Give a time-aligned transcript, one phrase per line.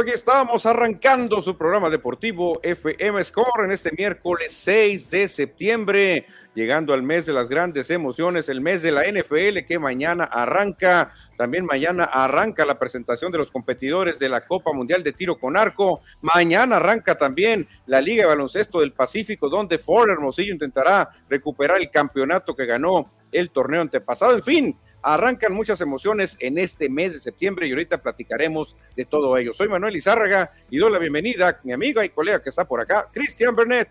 [0.00, 6.92] aquí estamos arrancando su programa deportivo FM Score en este miércoles 6 de septiembre, llegando
[6.92, 11.12] al mes de las grandes emociones, el mes de la NFL que mañana arranca.
[11.36, 15.56] También mañana arranca la presentación de los competidores de la Copa Mundial de Tiro con
[15.56, 16.00] Arco.
[16.22, 21.90] Mañana arranca también la Liga de Baloncesto del Pacífico, donde Ford Hermosillo intentará recuperar el
[21.90, 24.34] campeonato que ganó el torneo antepasado.
[24.34, 29.36] En fin, arrancan muchas emociones en este mes de septiembre y ahorita platicaremos de todo
[29.36, 29.52] ello.
[29.52, 32.80] Soy Manuel Izárraga y doy la bienvenida a mi amiga y colega que está por
[32.80, 33.90] acá, Cristian Bernet.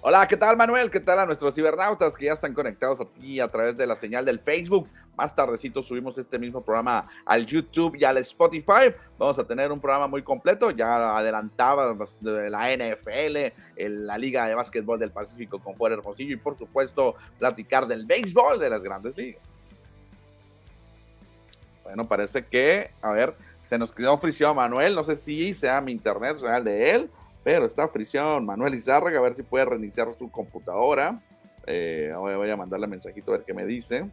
[0.00, 0.92] Hola, ¿qué tal Manuel?
[0.92, 4.24] ¿Qué tal a nuestros cibernautas que ya están conectados aquí a través de la señal
[4.24, 4.88] del Facebook?
[5.16, 8.94] Más tardecito subimos este mismo programa al YouTube y al Spotify.
[9.18, 10.70] Vamos a tener un programa muy completo.
[10.70, 16.36] Ya adelantaba de la NFL, la Liga de Básquetbol del Pacífico con Fuera Hermosillo y
[16.36, 19.66] por supuesto platicar del béisbol de las grandes ligas.
[21.82, 23.34] Bueno, parece que, a ver,
[23.64, 24.94] se nos quedó fricción Manuel.
[24.94, 27.10] No sé si sea mi internet real de él,
[27.44, 29.18] pero está fricción Manuel Izárraga.
[29.18, 31.20] A ver si puede reiniciar su computadora.
[31.66, 34.08] Eh, voy a mandarle mensajito a ver qué me dice.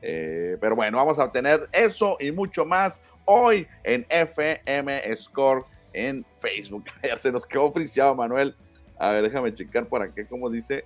[0.00, 6.24] Eh, pero bueno, vamos a tener eso y mucho más hoy en FM Score en
[6.40, 6.84] Facebook.
[7.20, 8.54] Se nos quedó friciado, Manuel.
[8.98, 10.84] A ver, déjame checar por aquí cómo dice.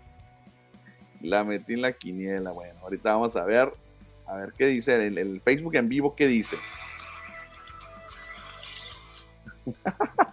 [1.21, 2.51] La metí en la quiniela.
[2.51, 3.73] Bueno, ahorita vamos a ver
[4.33, 6.57] a ver qué dice el, Facebook en vivo, qué dice.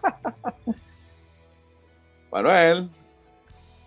[2.32, 2.90] Manuel.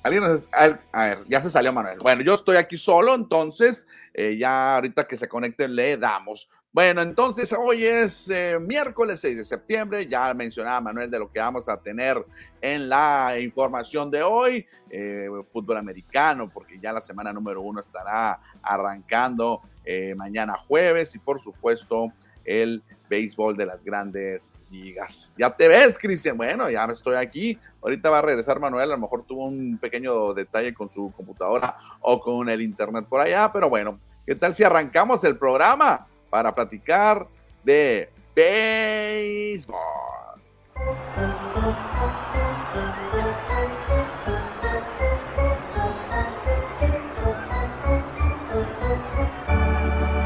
[0.02, 1.98] Alguien nos, a, ver, ya se salió Manuel.
[2.00, 6.48] Bueno, yo estoy aquí solo, entonces eh, ya ahorita que se conecte le damos.
[6.74, 11.38] Bueno, entonces hoy es eh, miércoles 6 de septiembre, ya mencionaba Manuel de lo que
[11.38, 12.24] vamos a tener
[12.62, 18.40] en la información de hoy, eh, fútbol americano, porque ya la semana número uno estará
[18.62, 22.10] arrancando eh, mañana jueves y por supuesto
[22.44, 25.34] el béisbol de las grandes ligas.
[25.36, 26.36] Ya te ves, Cristian.
[26.36, 27.58] Bueno, ya estoy aquí.
[27.82, 28.90] Ahorita va a regresar Manuel.
[28.90, 33.20] A lo mejor tuvo un pequeño detalle con su computadora o con el internet por
[33.20, 36.06] allá, pero bueno, ¿qué tal si arrancamos el programa?
[36.32, 37.26] para platicar
[37.62, 39.76] de béisbol.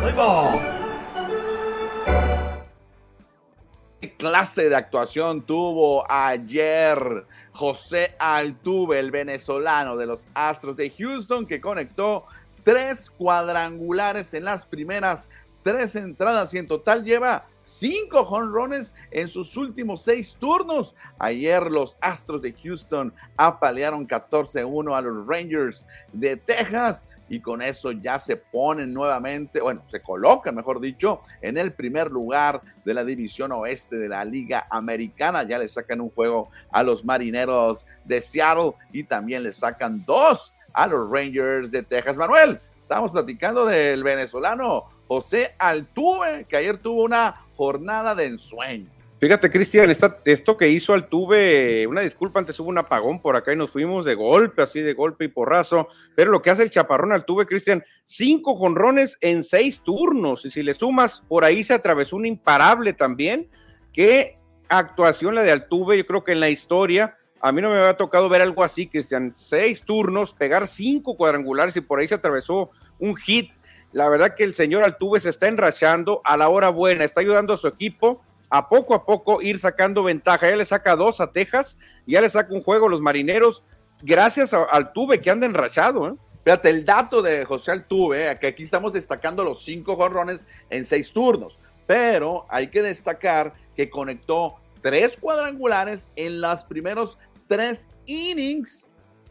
[0.00, 0.12] ¿Qué
[4.16, 11.60] clase de actuación tuvo ayer José Altuve, el venezolano de los Astros de Houston, que
[11.60, 12.26] conectó
[12.64, 15.28] tres cuadrangulares en las primeras
[15.62, 17.46] tres entradas y en total lleva
[17.78, 20.94] cinco jonrones en sus últimos seis turnos.
[21.18, 27.90] Ayer los Astros de Houston apalearon 14-1 a los Rangers de Texas y con eso
[27.92, 33.04] ya se ponen nuevamente, bueno, se colocan, mejor dicho, en el primer lugar de la
[33.04, 35.42] división oeste de la Liga Americana.
[35.42, 40.54] Ya le sacan un juego a los Marineros de Seattle y también le sacan dos
[40.72, 42.16] a los Rangers de Texas.
[42.16, 48.90] Manuel, estamos platicando del venezolano José Altuve, que ayer tuvo una jornada de ensueño.
[49.18, 53.56] Fíjate, Cristian, esto que hizo Altuve, una disculpa, antes hubo un apagón por acá y
[53.56, 57.12] nos fuimos de golpe, así de golpe y porrazo, pero lo que hace el chaparrón
[57.12, 62.16] Altuve, Cristian, cinco jonrones en seis turnos, y si le sumas, por ahí se atravesó
[62.16, 63.48] un imparable también,
[63.90, 64.36] qué
[64.68, 67.96] actuación la de Altuve, yo creo que en la historia, a mí no me había
[67.96, 72.70] tocado ver algo así, Cristian, seis turnos, pegar cinco cuadrangulares y por ahí se atravesó
[72.98, 73.50] un hit
[73.96, 77.54] la verdad que el señor Altuve se está enrachando a la hora buena, está ayudando
[77.54, 78.20] a su equipo
[78.50, 80.50] a poco a poco ir sacando ventaja.
[80.50, 83.64] Ya le saca dos a Texas, ya le saca un juego a los marineros,
[84.02, 86.08] gracias a Altuve que anda enrachado.
[86.08, 86.14] ¿eh?
[86.44, 90.84] Fíjate, el dato de José Altuve, eh, que aquí estamos destacando los cinco jorrones en
[90.84, 97.16] seis turnos, pero hay que destacar que conectó tres cuadrangulares en los primeros
[97.48, 98.86] tres innings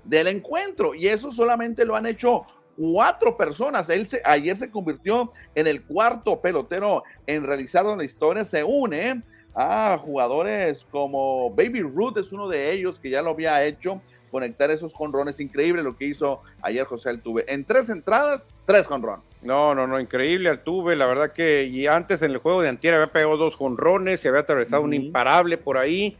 [0.05, 3.89] del encuentro y eso solamente lo han hecho cuatro personas.
[3.89, 8.45] Él se, ayer se convirtió en el cuarto pelotero en realizar la historia.
[8.45, 9.23] Se une
[9.55, 14.69] a jugadores como Baby Ruth, es uno de ellos que ya lo había hecho, conectar
[14.69, 15.39] esos jonrones.
[15.39, 17.45] Increíble lo que hizo ayer José Altuve.
[17.47, 19.25] En tres entradas, tres jonrones.
[19.41, 20.95] No, no, no, increíble Altuve.
[20.97, 24.27] La verdad que y antes en el juego de Antier había pegado dos jonrones, se
[24.27, 26.17] había atravesado un imparable por ahí.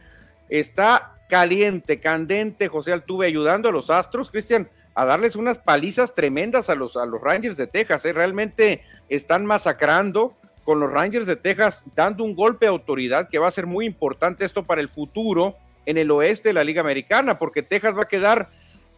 [0.48, 4.32] Está caliente, candente José Altuve ayudando a los Astros.
[4.32, 8.06] Cristian, a darles unas palizas tremendas a los, a los Rangers de Texas.
[8.06, 8.14] ¿eh?
[8.14, 10.34] Realmente están masacrando
[10.64, 13.86] con los Rangers de Texas, dando un golpe de autoridad que va a ser muy
[13.86, 15.56] importante esto para el futuro
[15.86, 18.50] en el oeste de la Liga Americana, porque Texas va a quedar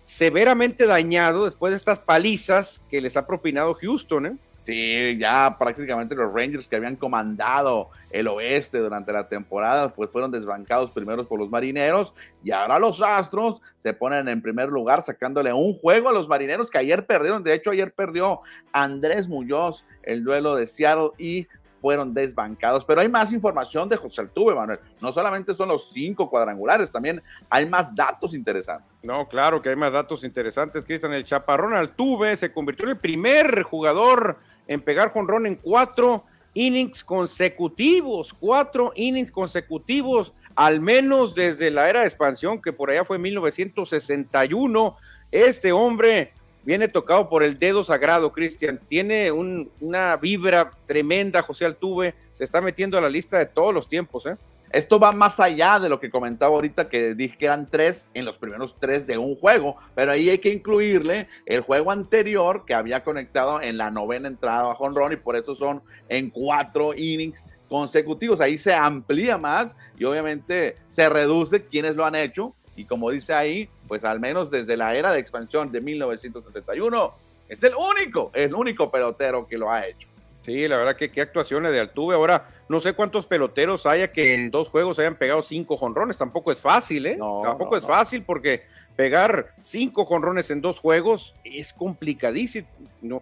[0.04, 4.26] severamente dañado después de estas palizas que les ha propinado Houston.
[4.28, 4.38] ¿eh?
[4.68, 10.30] Sí, ya prácticamente los Rangers que habían comandado el oeste durante la temporada, pues fueron
[10.30, 15.54] desbancados primeros por los marineros y ahora los Astros se ponen en primer lugar sacándole
[15.54, 17.44] un juego a los marineros que ayer perdieron.
[17.44, 18.42] De hecho, ayer perdió
[18.74, 21.48] Andrés Muñoz el duelo de Seattle y
[21.82, 22.84] fueron desbancados.
[22.86, 24.80] Pero hay más información de José Altuve, Manuel.
[25.02, 29.04] No solamente son los cinco cuadrangulares, también hay más datos interesantes.
[29.04, 31.14] No, claro que hay más datos interesantes, Cristian.
[31.14, 34.38] El Chaparrón Altuve se convirtió en el primer jugador
[34.68, 42.00] en pegar jonrón en cuatro innings consecutivos, cuatro innings consecutivos, al menos desde la era
[42.00, 44.98] de expansión, que por allá fue 1961.
[45.32, 46.34] Este hombre
[46.68, 48.78] viene tocado por el dedo sagrado, Cristian.
[48.90, 52.14] Tiene una vibra tremenda, José Altuve.
[52.34, 54.36] Se está metiendo a la lista de todos los tiempos, ¿eh?
[54.70, 58.26] Esto va más allá de lo que comentaba ahorita, que dije que eran tres en
[58.26, 62.74] los primeros tres de un juego, pero ahí hay que incluirle el juego anterior que
[62.74, 67.46] había conectado en la novena entrada bajo Ron y por eso son en cuatro innings
[67.70, 68.42] consecutivos.
[68.42, 73.34] Ahí se amplía más y obviamente se reduce quienes lo han hecho y como dice
[73.34, 77.14] ahí, pues al menos desde la era de expansión de 1961,
[77.50, 80.08] es el único, el único pelotero que lo ha hecho.
[80.48, 82.16] Sí, la verdad que qué actuaciones de Altuve.
[82.16, 86.18] Ahora, no sé cuántos peloteros haya que en dos juegos hayan pegado cinco jonrones.
[86.18, 87.18] Tampoco es fácil, ¿eh?
[87.44, 88.62] Tampoco es fácil porque
[88.96, 92.66] pegar cinco jonrones en dos juegos es complicadísimo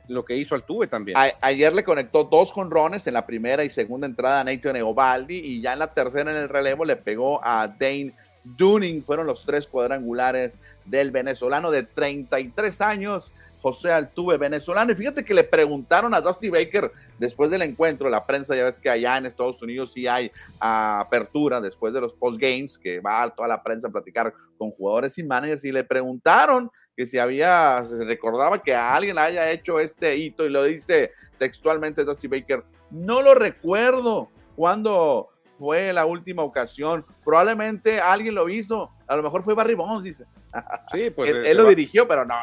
[0.07, 1.17] lo que hizo Altuve también.
[1.41, 5.61] ayer le conectó dos jonrones en la primera y segunda entrada a Nathan Eovaldi y
[5.61, 8.13] ya en la tercera en el relevo le pegó a Dane
[8.45, 14.91] Dunning fueron los tres cuadrangulares del venezolano de 33 años, José Altuve, venezolano.
[14.91, 18.79] Y fíjate que le preguntaron a Dusty Baker después del encuentro, la prensa, ya ves
[18.79, 23.27] que allá en Estados Unidos sí hay apertura después de los post games, que va
[23.31, 27.83] toda la prensa a platicar con jugadores y managers, y le preguntaron que si había,
[27.85, 33.23] se recordaba que alguien haya hecho este hito, y lo dice textualmente Dusty Baker, no
[33.23, 37.05] lo recuerdo cuando fue la última ocasión.
[37.23, 38.91] Probablemente alguien lo hizo.
[39.07, 40.25] A lo mejor fue Barry Bonds, dice.
[40.91, 42.35] Sí, pues él, lo dirigió, pero no,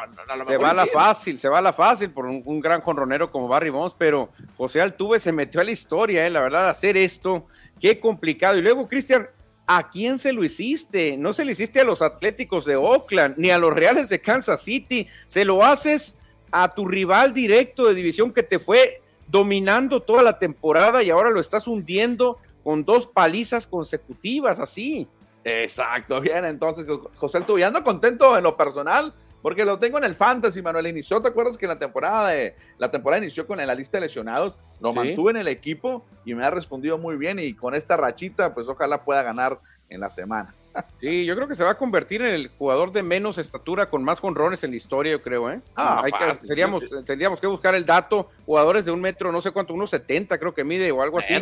[0.45, 3.47] se va a la fácil, se va a la fácil por un, gran jonronero como
[3.47, 7.47] Barry Bonds, pero José Altuve se metió a la historia, eh, la verdad, hacer esto,
[7.79, 8.57] qué complicado.
[8.57, 9.27] Y luego, Cristian,
[9.65, 11.17] ¿a quién se lo hiciste?
[11.17, 14.61] No se lo hiciste a los Atléticos de Oakland, ni a los Reales de Kansas
[14.61, 16.17] City, se lo haces
[16.51, 21.31] a tu rival directo de división que te fue dominando toda la temporada y ahora
[21.31, 25.07] lo estás hundiendo con dos palizas consecutivas, así.
[25.43, 30.15] Exacto, bien, entonces José Altuve, ando contento en lo personal, porque lo tengo en el
[30.15, 30.87] fantasy, Manuel.
[30.87, 34.55] Inició, ¿te acuerdas que la temporada de la temporada inició con la lista de lesionados?
[34.79, 37.39] Lo mantuve en el equipo y me ha respondido muy bien.
[37.39, 40.55] Y con esta rachita, pues ojalá pueda ganar en la semana.
[40.99, 44.03] Sí, yo creo que se va a convertir en el jugador de menos estatura con
[44.03, 45.61] más jonrones en la historia, yo creo, ¿eh?
[45.75, 49.51] Ah, Hay que, seríamos, tendríamos que buscar el dato, jugadores de un metro, no sé
[49.51, 51.35] cuánto, unos 70 creo que mide o algo así.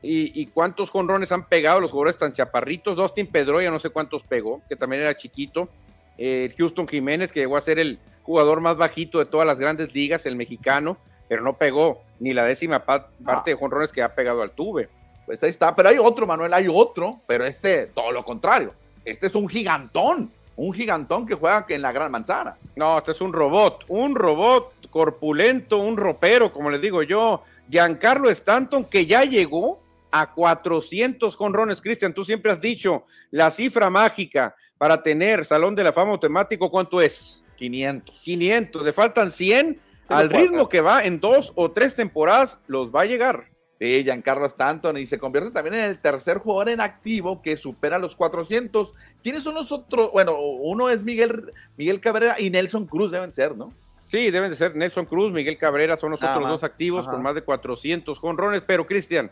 [0.00, 2.96] Y, cuántos jonrones han pegado los jugadores tan chaparritos.
[2.96, 5.68] Dustin Pedroya, no sé cuántos pegó, que también era chiquito.
[6.16, 9.94] Eh, Houston Jiménez, que llegó a ser el jugador más bajito de todas las grandes
[9.94, 14.42] ligas, el mexicano, pero no pegó ni la décima parte de jonrones que ha pegado
[14.42, 14.88] al tuve.
[15.26, 18.74] Pues ahí está, pero hay otro, Manuel, hay otro, pero este, todo lo contrario.
[19.04, 22.56] Este es un gigantón, un gigantón que juega en la Gran Manzana.
[22.76, 27.42] No, este es un robot, un robot corpulento, un ropero, como les digo yo.
[27.70, 31.80] Giancarlo Stanton, que ya llegó a 400 jonrones.
[31.80, 36.70] Cristian, tú siempre has dicho la cifra mágica para tener Salón de la Fama automático,
[36.70, 37.44] ¿cuánto es?
[37.56, 38.20] 500.
[38.22, 39.80] 500, le faltan 100.
[40.08, 43.50] Al ritmo que va en dos o tres temporadas, los va a llegar.
[43.78, 47.98] Sí, Giancarlo Stanton y se convierte también en el tercer jugador en activo que supera
[47.98, 48.92] los 400.
[49.22, 50.10] ¿Quiénes son los otros?
[50.10, 53.72] Bueno, uno es Miguel, Miguel Cabrera y Nelson Cruz deben ser, ¿no?
[54.06, 57.34] Sí, deben de ser Nelson Cruz, Miguel Cabrera son los otros dos activos con más
[57.34, 59.30] de 400 jonrones, pero Cristian,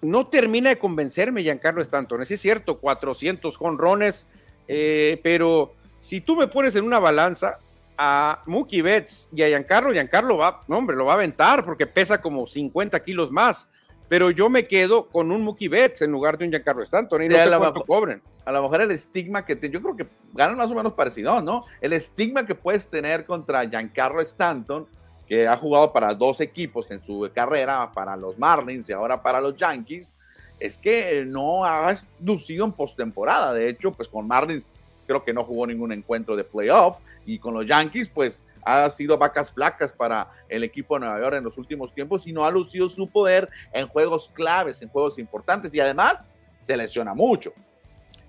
[0.00, 2.22] no termina de convencerme Giancarlo Stanton.
[2.22, 4.26] Es cierto, 400 jonrones,
[4.66, 7.58] eh, pero si tú me pones en una balanza
[7.96, 11.86] a Mookie Betts y a Giancarlo, Giancarlo va, no hombre, lo va a aventar porque
[11.86, 13.68] pesa como 50 kilos más.
[14.08, 17.28] Pero yo me quedo con un Mookie Betts en lugar de un Giancarlo Stanton y
[17.28, 18.22] no sé cuánto cobren.
[18.46, 21.42] A lo mejor el estigma que te, yo creo que ganan más o menos parecido,
[21.42, 21.66] ¿no?
[21.82, 24.86] El estigma que puedes tener contra Giancarlo Stanton
[25.28, 29.40] que ha jugado para dos equipos en su carrera, para los Marlins y ahora para
[29.40, 30.14] los Yankees,
[30.58, 33.52] es que no ha lucido en postemporada.
[33.52, 34.70] De hecho, pues con Marlins
[35.06, 39.16] creo que no jugó ningún encuentro de playoff y con los Yankees, pues ha sido
[39.16, 42.50] vacas flacas para el equipo de Nueva York en los últimos tiempos y no ha
[42.50, 46.24] lucido su poder en juegos claves, en juegos importantes y además
[46.62, 47.52] se lesiona mucho.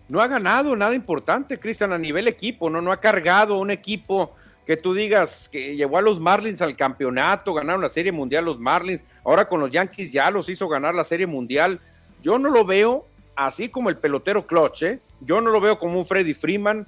[0.07, 4.33] No ha ganado nada importante, Cristian, a nivel equipo, no, no ha cargado un equipo
[4.69, 8.59] que tú digas que llevó a los Marlins al campeonato, ganaron la Serie Mundial los
[8.59, 11.79] Marlins, ahora con los Yankees ya los hizo ganar la Serie Mundial.
[12.21, 14.99] Yo no lo veo así como el pelotero clutch, ¿eh?
[15.21, 16.85] Yo no lo veo como un Freddy Freeman,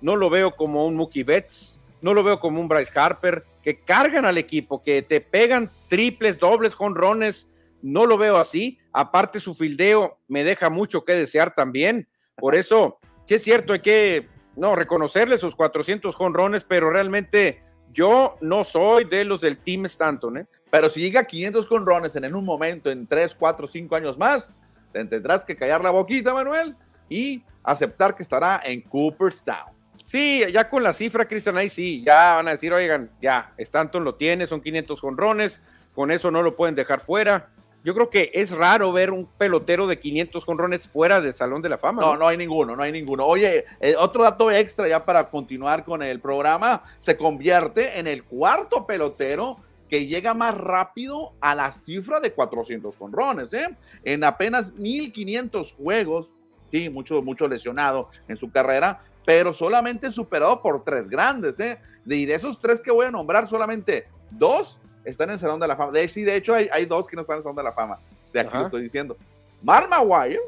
[0.00, 3.80] no lo veo como un Mookie Betts, no lo veo como un Bryce Harper, que
[3.80, 7.48] cargan al equipo, que te pegan triples, dobles, jonrones,
[7.82, 8.78] no lo veo así.
[8.92, 12.06] Aparte su fildeo me deja mucho que desear también.
[12.36, 17.60] Por eso, sí es cierto, hay que no, reconocerle sus 400 jonrones, pero realmente
[17.92, 20.38] yo no soy de los del Team Stanton.
[20.38, 20.46] ¿eh?
[20.70, 24.48] Pero si llega a 500 jonrones en un momento, en 3, 4, 5 años más,
[24.92, 26.74] tendrás que callar la boquita, Manuel,
[27.08, 29.74] y aceptar que estará en Cooperstown.
[30.04, 34.04] Sí, ya con la cifra, Cristian, ahí sí, ya van a decir, oigan, ya, Stanton
[34.04, 35.60] lo tiene, son 500 jonrones,
[35.94, 37.50] con eso no lo pueden dejar fuera
[37.86, 41.68] yo creo que es raro ver un pelotero de 500 jonrones fuera del Salón de
[41.68, 42.02] la Fama.
[42.02, 43.24] No, no, hay ninguno, no hay ninguno.
[43.24, 48.24] Oye, eh, otro dato extra ya para continuar con el programa, se convierte en el
[48.24, 53.68] cuarto pelotero que llega más rápido a la cifra de 400 jonrones, ¿eh?
[54.02, 56.32] En apenas 1500 juegos,
[56.72, 61.78] sí, mucho, mucho lesionado en su carrera, pero solamente superado por tres grandes, ¿eh?
[62.04, 64.76] y de esos tres que voy a nombrar, solamente dos
[65.06, 65.92] están en el Salón de la Fama.
[65.92, 67.72] De, sí, de hecho, hay, hay, dos que no están en el Salón de la
[67.72, 67.98] Fama.
[68.32, 69.16] De aquí lo estoy diciendo.
[69.62, 70.40] Mark Maguire,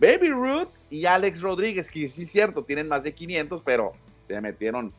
[0.00, 3.92] Baby Ruth y Alex Rodríguez, que sí es cierto, tienen más de 500, pero
[4.22, 4.92] se metieron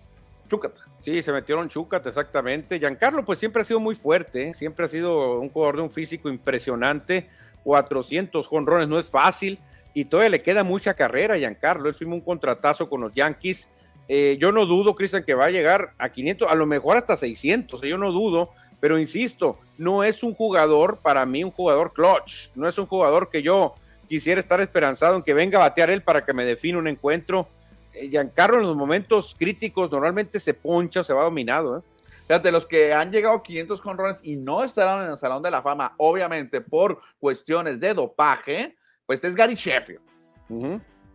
[0.49, 0.81] chúcata.
[0.99, 2.79] Sí, se metieron chúcata, exactamente.
[2.79, 4.53] Giancarlo, pues siempre ha sido muy fuerte, ¿eh?
[4.53, 7.27] siempre ha sido un jugador de un físico impresionante.
[7.63, 9.59] 400 jonrones no es fácil
[9.93, 11.89] y todavía le queda mucha carrera a Giancarlo.
[11.89, 13.69] Él firmó un contratazo con los Yankees
[14.07, 17.17] eh, yo no dudo, Cristian, que va a llegar a 500, a lo mejor hasta
[17.17, 22.49] 600, yo no dudo, pero insisto, no es un jugador, para mí, un jugador clutch,
[22.55, 23.75] no es un jugador que yo
[24.07, 27.47] quisiera estar esperanzado en que venga a batear él para que me define un encuentro.
[27.93, 31.79] Eh, Giancarlo en los momentos críticos normalmente se poncha, se va dominado.
[31.79, 31.81] ¿eh?
[32.27, 35.51] Fíjate, los que han llegado a 500 conrones y no estarán en el Salón de
[35.51, 40.01] la Fama, obviamente por cuestiones de dopaje, pues es Gary Sheffield,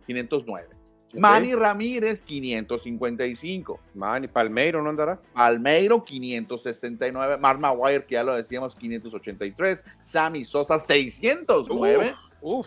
[0.05, 0.82] 509.
[1.13, 3.79] Manny Ramírez, 555.
[3.93, 5.19] Manny, Palmeiro, ¿no andará?
[5.33, 7.37] Palmeiro, 569.
[7.37, 9.83] Mark Maguire, que ya lo decíamos, 583.
[10.01, 12.15] Sammy Sosa, 609.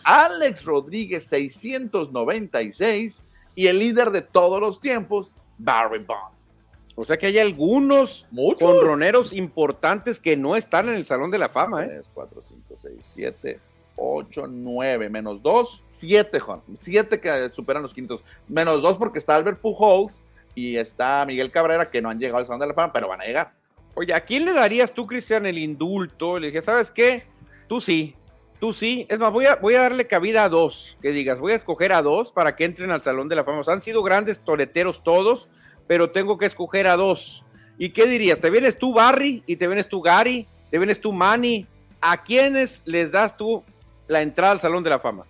[0.04, 3.22] Alex Rodríguez, 696.
[3.54, 6.54] Y el líder de todos los tiempos, Barry Bonds.
[6.94, 8.26] O sea que hay algunos
[8.58, 11.84] conroneros importantes que no están en el Salón de la Fama.
[11.84, 11.88] ¿eh?
[11.88, 13.60] 3, 4, 5, 6, 7,
[13.96, 16.60] 8, 9, menos 2, 7, Juan.
[16.78, 18.22] 7 que superan los quintos.
[18.46, 20.22] Menos 2 porque está Albert Pujols
[20.54, 23.20] y está Miguel Cabrera que no han llegado al Salón de la Fama, pero van
[23.22, 23.52] a llegar.
[23.94, 26.38] Oye, ¿a quién le darías tú, Cristian, el indulto?
[26.38, 27.24] Le dije, ¿sabes qué?
[27.66, 28.14] Tú sí,
[28.60, 29.06] tú sí.
[29.08, 31.92] Es más, voy a, voy a darle cabida a dos, que digas, voy a escoger
[31.92, 33.62] a dos para que entren al Salón de la Fama.
[33.66, 35.48] han sido grandes toreteros todos,
[35.86, 37.44] pero tengo que escoger a dos.
[37.78, 38.38] ¿Y qué dirías?
[38.38, 39.42] ¿Te vienes tú, Barry?
[39.46, 40.46] ¿Y te vienes tú, Gary?
[40.70, 41.66] ¿Te vienes tú, Manny?
[42.00, 43.64] ¿A quiénes les das tú
[44.08, 45.24] la entrada al Salón de la Fama.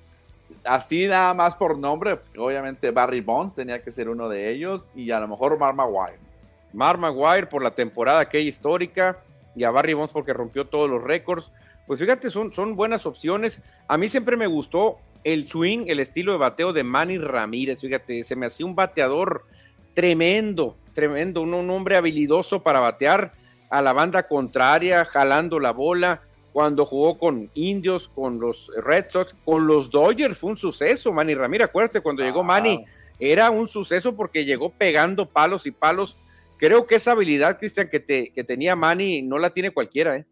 [0.64, 5.10] Así nada más por nombre, obviamente Barry Bonds tenía que ser uno de ellos y
[5.10, 6.18] a lo mejor Mark Maguire.
[6.72, 9.18] Maguire por la temporada que histórica
[9.54, 11.50] y a Barry Bonds porque rompió todos los récords.
[11.86, 13.62] Pues fíjate, son, son buenas opciones.
[13.88, 17.80] A mí siempre me gustó el swing, el estilo de bateo de Manny Ramírez.
[17.80, 19.44] Fíjate, se me hacía un bateador
[19.94, 23.32] tremendo, tremendo, un, un hombre habilidoso para batear
[23.70, 26.20] a la banda contraria, jalando la bola
[26.56, 31.34] cuando jugó con Indios, con los Red Sox, con los Dodgers, fue un suceso, Manny
[31.34, 31.66] Ramírez.
[31.66, 32.82] Acuérdate, cuando llegó Manny,
[33.20, 36.16] era un suceso porque llegó pegando palos y palos.
[36.56, 40.24] Creo que esa habilidad, Cristian, que, te, que tenía Manny, no la tiene cualquiera, ¿eh?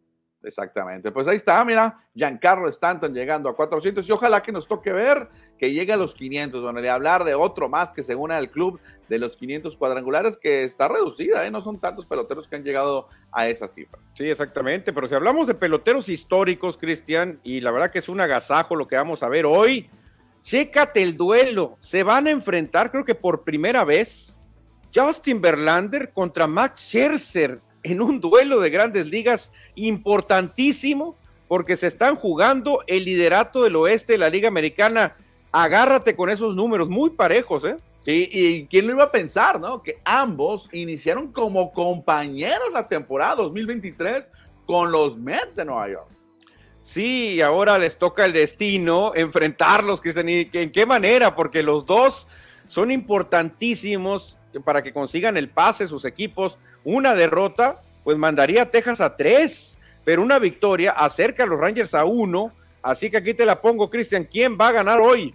[0.45, 1.11] Exactamente.
[1.11, 5.29] Pues ahí está, mira, Giancarlo Stanton llegando a 400 y ojalá que nos toque ver
[5.59, 6.63] que llegue a los 500.
[6.63, 10.37] Bueno, y hablar de otro más que se une al club de los 500 cuadrangulares
[10.37, 11.51] que está reducida, ¿eh?
[11.51, 13.99] no son tantos peloteros que han llegado a esa cifra.
[14.15, 18.21] Sí, exactamente, pero si hablamos de peloteros históricos, Cristian, y la verdad que es un
[18.21, 19.91] agasajo lo que vamos a ver hoy,
[20.43, 24.37] chécate el duelo, se van a enfrentar creo que por primera vez
[24.95, 32.17] Justin Verlander contra Max Scherzer en un duelo de grandes ligas importantísimo porque se están
[32.17, 35.15] jugando el liderato del oeste de la Liga Americana.
[35.53, 37.77] Agárrate con esos números muy parejos, ¿eh?
[38.07, 39.83] y quién lo iba a pensar, ¿no?
[39.83, 44.31] Que ambos iniciaron como compañeros la temporada 2023
[44.67, 46.09] con los Mets de Nueva York.
[46.81, 50.29] Sí, ahora les toca el destino enfrentarlos, Cristian.
[50.29, 51.35] ¿Y en qué manera?
[51.35, 52.27] Porque los dos
[52.67, 56.59] son importantísimos para que consigan el pase sus equipos.
[56.85, 61.95] Una derrota, pues mandaría a Texas a tres, pero una victoria acerca a los Rangers
[61.95, 62.53] a uno.
[62.83, 64.25] Así que aquí te la pongo, Cristian.
[64.25, 65.35] ¿Quién va a ganar hoy?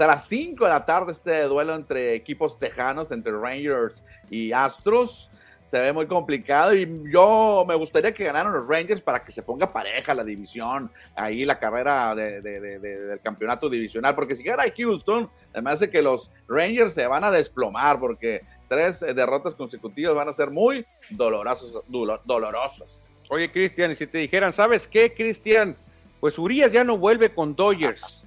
[0.00, 5.30] a las 5 de la tarde este duelo entre equipos tejanos, entre Rangers y Astros.
[5.64, 9.42] se ve muy complicado y yo me gustaría que ganaran los Rangers para que se
[9.42, 15.28] ponga pareja la división, ahí la carrera del campeonato divisional, porque si gana Houston,
[15.60, 20.28] me hace que los Rangers se van a desplomar porque tres eh, derrotas consecutivas van
[20.28, 21.82] a ser muy dolorosos,
[22.24, 23.08] dolorosos.
[23.30, 25.76] Oye, Cristian, y si te dijeran, ¿sabes qué, Cristian?
[26.20, 28.24] Pues Urias ya no vuelve con Dodgers,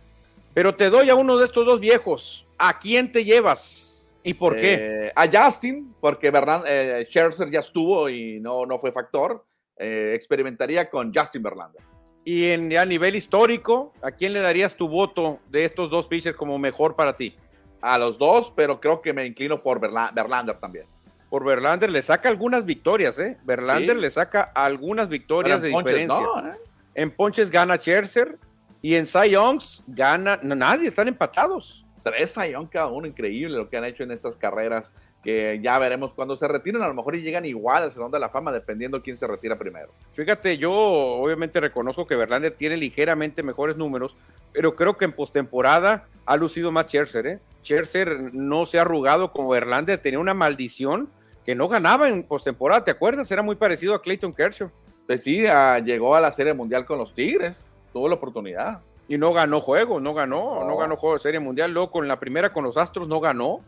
[0.54, 2.46] pero te doy a uno de estos dos viejos.
[2.58, 4.18] ¿A quién te llevas?
[4.24, 5.08] ¿Y por qué?
[5.08, 9.44] Eh, a Justin, porque Bernard, eh, Scherzer ya estuvo y no, no fue factor.
[9.78, 11.82] Eh, experimentaría con Justin Verlander.
[12.24, 16.38] Y en, a nivel histórico, ¿a quién le darías tu voto de estos dos pitchers
[16.38, 17.36] como mejor para ti?
[17.82, 20.86] A los dos, pero creo que me inclino por Verlander también.
[21.30, 23.38] Por Verlander le saca algunas victorias, ¿eh?
[23.44, 26.58] Verlander le saca algunas victorias de diferencia.
[26.94, 28.38] En ponches gana Scherzer
[28.82, 33.78] y en Cy Youngs gana nadie, están empatados tres sayón cada uno, increíble lo que
[33.78, 37.22] han hecho en estas carreras, que ya veremos cuando se retiren, a lo mejor y
[37.22, 39.92] llegan igual al Salón de la Fama, dependiendo quién se retira primero.
[40.14, 44.16] Fíjate, yo obviamente reconozco que Verlander tiene ligeramente mejores números,
[44.52, 47.40] pero creo que en postemporada ha lucido más Scherzer, ¿eh?
[47.64, 51.10] Scherzer no se ha arrugado como Verlander, tenía una maldición
[51.46, 53.32] que no ganaba en postemporada, ¿te acuerdas?
[53.32, 54.72] Era muy parecido a Clayton Kershaw.
[55.08, 59.18] Pues sí, ah, llegó a la Serie Mundial con los Tigres, tuvo la oportunidad y
[59.18, 61.74] no ganó juego, no ganó, no, ganó juego de Serie Mundial.
[61.74, 63.62] Luego con la primera con los Astros no ganó,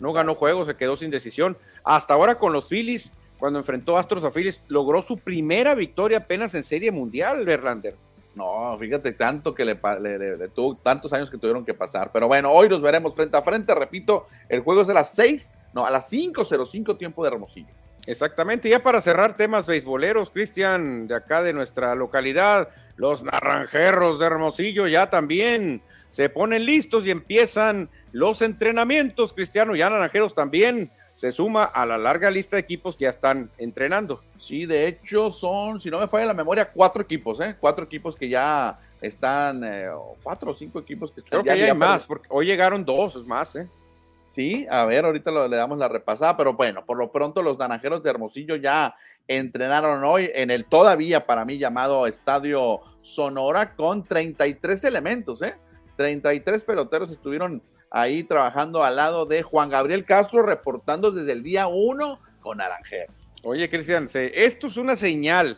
[0.00, 1.56] no ganó juego, se quedó sin decisión.
[1.84, 6.54] Hasta ahora con los Phillies, cuando enfrentó Astros a Phillies, logró su primera victoria apenas
[6.54, 7.96] en Serie Mundial, Verlander.
[8.34, 12.10] No, fíjate tanto que le, le, tuvo tantos años que tuvieron que pasar.
[12.12, 13.74] Pero bueno, hoy nos veremos frente a frente.
[13.74, 17.72] Repito, el juego es a las 6, no, a las 5.05 tiempo de Hermosillo.
[18.06, 24.26] Exactamente, ya para cerrar temas beisboleros, Cristian, de acá de nuestra localidad, los naranjeros de
[24.26, 31.32] Hermosillo ya también se ponen listos y empiezan los entrenamientos, Cristiano, ya naranjeros también se
[31.32, 34.22] suma a la larga lista de equipos que ya están entrenando.
[34.38, 37.56] Sí, de hecho son, si no me falla la memoria, cuatro equipos, ¿eh?
[37.58, 39.88] Cuatro equipos que ya están, eh,
[40.22, 41.42] cuatro o cinco equipos que están.
[41.42, 43.66] Creo que ya, hay más, porque hoy llegaron dos, es más, ¿eh?
[44.26, 48.02] Sí, a ver, ahorita le damos la repasada, pero bueno, por lo pronto los naranjeros
[48.02, 48.96] de Hermosillo ya
[49.28, 55.54] entrenaron hoy en el todavía para mí llamado Estadio Sonora con 33 elementos, ¿eh?
[55.96, 61.68] 33 peloteros estuvieron ahí trabajando al lado de Juan Gabriel Castro, reportando desde el día
[61.68, 63.14] 1 con Naranjeros.
[63.44, 65.56] Oye, Cristian, esto es una señal,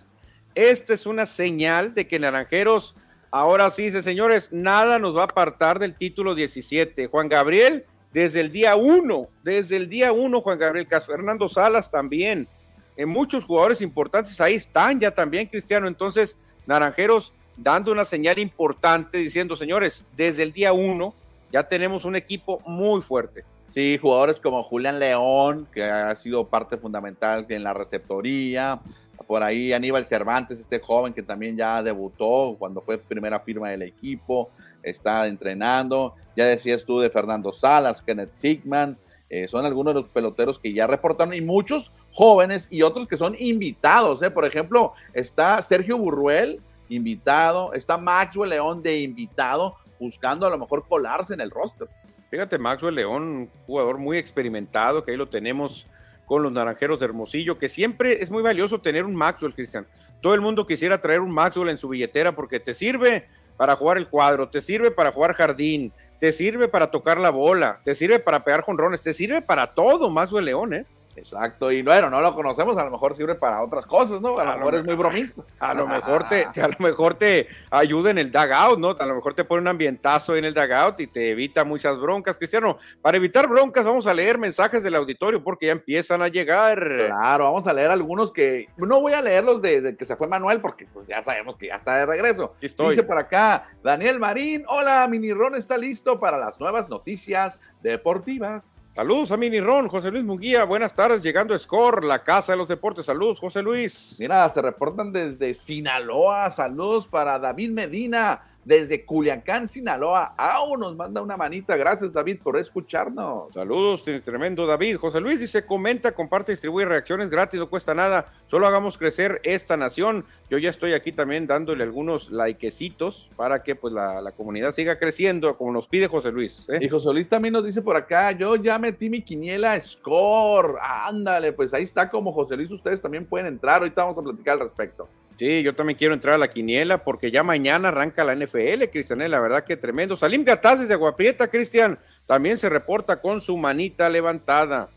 [0.54, 2.94] esta es una señal de que Naranjeros,
[3.30, 7.06] ahora sí, señores, nada nos va a apartar del título 17.
[7.06, 7.86] Juan Gabriel
[8.18, 12.48] desde el día uno, desde el día uno, Juan Gabriel Caso, Fernando Salas también,
[12.96, 15.86] en muchos jugadores importantes ahí están ya también, Cristiano.
[15.86, 21.14] Entonces, Naranjeros dando una señal importante diciendo, señores, desde el día uno
[21.52, 23.44] ya tenemos un equipo muy fuerte.
[23.70, 28.80] Sí, jugadores como Julián León, que ha sido parte fundamental en la receptoría,
[29.28, 33.82] por ahí Aníbal Cervantes, este joven que también ya debutó cuando fue primera firma del
[33.82, 34.50] equipo,
[34.82, 36.16] está entrenando.
[36.38, 38.96] Ya decías tú de Fernando Salas, Kenneth Sigman,
[39.28, 43.16] eh, son algunos de los peloteros que ya reportaron y muchos jóvenes y otros que
[43.16, 44.22] son invitados.
[44.22, 44.30] ¿eh?
[44.30, 50.86] Por ejemplo, está Sergio Burruel, invitado, está Maxwell León de invitado, buscando a lo mejor
[50.86, 51.88] colarse en el roster.
[52.30, 55.88] Fíjate, Maxwell León, un jugador muy experimentado, que ahí lo tenemos
[56.24, 59.88] con los Naranjeros de Hermosillo, que siempre es muy valioso tener un Maxwell, Cristian.
[60.20, 63.26] Todo el mundo quisiera traer un Maxwell en su billetera porque te sirve
[63.58, 67.80] para jugar el cuadro, te sirve para jugar jardín, te sirve para tocar la bola,
[67.84, 70.86] te sirve para pegar jonrones, te sirve para todo Maxwell León, ¿eh?
[71.18, 74.38] Exacto, y bueno, no lo conocemos, a lo mejor sirve para otras cosas, ¿no?
[74.38, 75.42] A, lo mejor es muy bromista.
[75.58, 78.90] A lo mejor te, a lo mejor te ayuda en el dugout, ¿no?
[78.98, 82.36] A lo mejor te pone un ambientazo en el dugout y te evita muchas broncas.
[82.36, 86.78] Cristiano, para evitar broncas vamos a leer mensajes del auditorio porque ya empiezan a llegar.
[86.78, 90.28] Claro, vamos a leer algunos que, no voy a leer los de, que se fue
[90.28, 92.52] Manuel porque pues ya sabemos que ya está de regreso.
[92.60, 98.84] Dice por acá, Daniel Marín, hola, Mini Ron está listo para las nuevas noticias deportivas.
[98.98, 102.58] Saludos a Mini Ron, José Luis Munguía, buenas tardes, llegando a Score, la casa de
[102.58, 103.06] los deportes.
[103.06, 104.16] Saludos, José Luis.
[104.18, 106.50] Mira, se reportan desde Sinaloa.
[106.50, 110.34] Saludos para David Medina desde Culiacán, Sinaloa.
[110.36, 111.74] Aún nos manda una manita.
[111.74, 113.54] Gracias, David, por escucharnos.
[113.54, 114.98] Saludos, tremendo David.
[114.98, 118.26] José Luis dice, comenta, comparte, distribuye reacciones gratis, no cuesta nada.
[118.46, 120.26] Solo hagamos crecer esta nación.
[120.50, 125.56] Yo ya estoy aquí también dándole algunos likecitos para que pues la, comunidad siga creciendo,
[125.56, 126.68] como nos pide José Luis.
[126.68, 126.78] ¿eh?
[126.82, 130.76] Y José Luis también nos dice por acá, yo ya metí mi quiniela Score.
[130.82, 133.80] Ándale, pues ahí está como José Luis, ustedes también pueden entrar.
[133.80, 135.08] Ahorita vamos a platicar al respecto.
[135.38, 139.30] Sí, yo también quiero entrar a la quiniela porque ya mañana arranca la NFL, Cristian,
[139.30, 140.16] la verdad que tremendo.
[140.16, 141.96] Salim Gataz desde Aguaprieta, Cristian,
[142.26, 144.88] también se reporta con su manita levantada.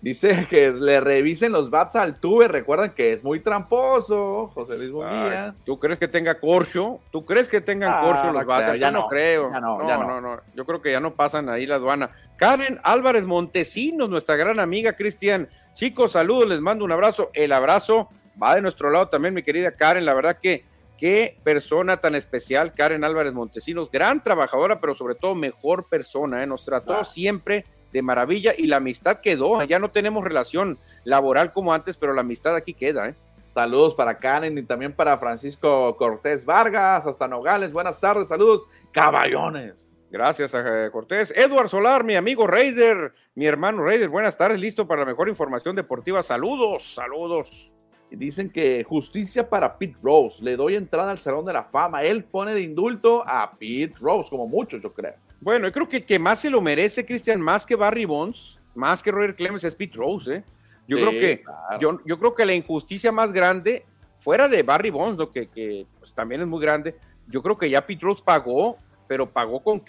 [0.00, 2.48] Dice que le revisen los bats al Tuve.
[2.48, 5.54] Recuerden que es muy tramposo, José Luis Bonilla.
[5.64, 7.00] ¿Tú crees que tenga corcho?
[7.10, 8.78] ¿Tú crees que tengan ah, corcho los bats?
[8.78, 9.50] Ya no, creo.
[9.50, 12.10] no, no, no, Yo creo que ya no pasan ahí la aduana.
[12.36, 15.48] Karen Álvarez Montesinos, nuestra gran amiga Cristian.
[15.74, 17.30] Chicos, saludos, les mando un abrazo.
[17.32, 18.08] El abrazo
[18.40, 20.04] va de nuestro lado también, mi querida Karen.
[20.04, 20.64] La verdad que
[20.98, 23.90] qué persona tan especial, Karen Álvarez Montesinos.
[23.90, 26.42] Gran trabajadora, pero sobre todo mejor persona.
[26.42, 26.46] ¿eh?
[26.46, 27.04] Nos trató ah.
[27.04, 29.62] siempre de maravilla y la amistad quedó.
[29.64, 33.08] Ya no tenemos relación laboral como antes, pero la amistad aquí queda.
[33.08, 33.14] ¿eh?
[33.48, 37.72] Saludos para Karen y también para Francisco Cortés Vargas, hasta Nogales.
[37.72, 39.74] Buenas tardes, saludos, caballones.
[40.10, 41.32] Gracias a Cortés.
[41.34, 45.74] Edward Solar, mi amigo Raider, mi hermano Raider, buenas tardes, listo para la mejor información
[45.74, 46.22] deportiva.
[46.22, 47.74] Saludos, saludos.
[48.16, 50.42] Dicen que justicia para Pete Rose.
[50.42, 52.02] Le doy entrada al Salón de la Fama.
[52.02, 55.14] Él pone de indulto a Pete Rose, como muchos, yo creo.
[55.40, 58.60] Bueno, yo creo que el que más se lo merece, Cristian, más que Barry Bonds,
[58.74, 60.36] más que Roger Clemens, es Pete Rose.
[60.36, 60.44] ¿eh?
[60.86, 61.42] Yo, creo que,
[61.80, 63.84] yo, yo, creo que la injusticia más grande,
[64.18, 66.94] fuera de Barry Bonds, lo que, que pues, también es muy grande,
[67.26, 69.82] yo creo que ya Pete Rose pagó, pero pagó con,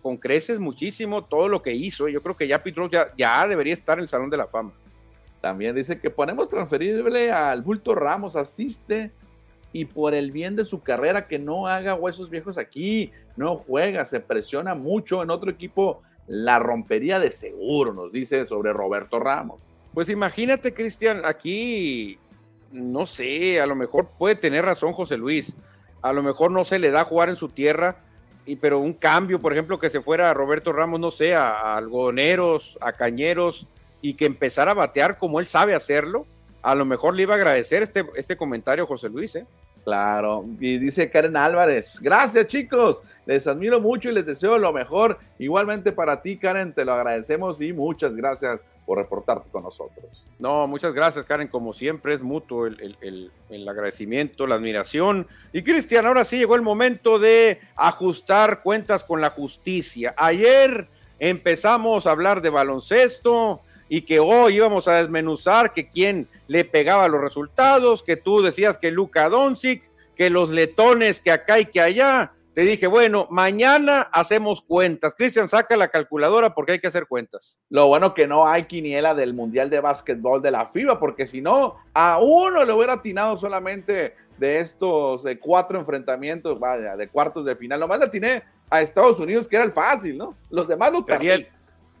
[0.00, 2.06] con creces muchísimo todo lo que hizo.
[2.06, 2.12] ¿eh?
[2.12, 4.46] Yo creo que ya Pete Rose ya, ya debería estar en el Salón de la
[4.46, 4.72] Fama.
[5.40, 9.12] También dice que ponemos transferible al bulto Ramos, asiste
[9.72, 14.04] y por el bien de su carrera que no haga huesos viejos aquí, no juega,
[14.04, 19.60] se presiona mucho en otro equipo, la rompería de seguro, nos dice sobre Roberto Ramos.
[19.94, 22.18] Pues imagínate, Cristian, aquí,
[22.72, 25.54] no sé, a lo mejor puede tener razón José Luis,
[26.02, 27.96] a lo mejor no se le da jugar en su tierra,
[28.46, 31.76] y, pero un cambio, por ejemplo, que se fuera Roberto Ramos, no sé, a, a
[31.76, 33.66] algodoneros, a cañeros,
[34.00, 36.26] y que empezara a batear como él sabe hacerlo,
[36.62, 39.34] a lo mejor le iba a agradecer este, este comentario José Luis.
[39.36, 39.46] ¿eh?
[39.84, 45.18] Claro, y dice Karen Álvarez, gracias chicos, les admiro mucho y les deseo lo mejor.
[45.38, 50.06] Igualmente para ti, Karen, te lo agradecemos y muchas gracias por reportarte con nosotros.
[50.38, 51.48] No, muchas gracias, Karen.
[51.48, 52.96] Como siempre, es mutuo el,
[53.50, 55.26] el, agradecimiento, la admiración.
[55.52, 60.14] Y Cristian, ahora sí llegó el momento de ajustar cuentas con la justicia.
[60.16, 66.64] Ayer empezamos a hablar de baloncesto, y que hoy íbamos a desmenuzar que quién le
[66.64, 71.66] pegaba los resultados, que tú decías que Luka Doncic, que los letones que acá y
[71.66, 72.32] que allá.
[72.54, 75.14] Te dije, bueno, mañana hacemos cuentas.
[75.14, 77.56] Cristian, saca la calculadora porque hay que hacer cuentas.
[77.70, 81.40] Lo bueno que no hay quiniela del Mundial de Básquetbol de la FIBA, porque si
[81.40, 87.54] no, a uno le hubiera atinado solamente de estos cuatro enfrentamientos, vaya, de cuartos de
[87.54, 87.78] final.
[87.78, 90.36] Nomás le atiné a Estados Unidos, que era el fácil, ¿no?
[90.50, 91.46] Los demás lo perdí.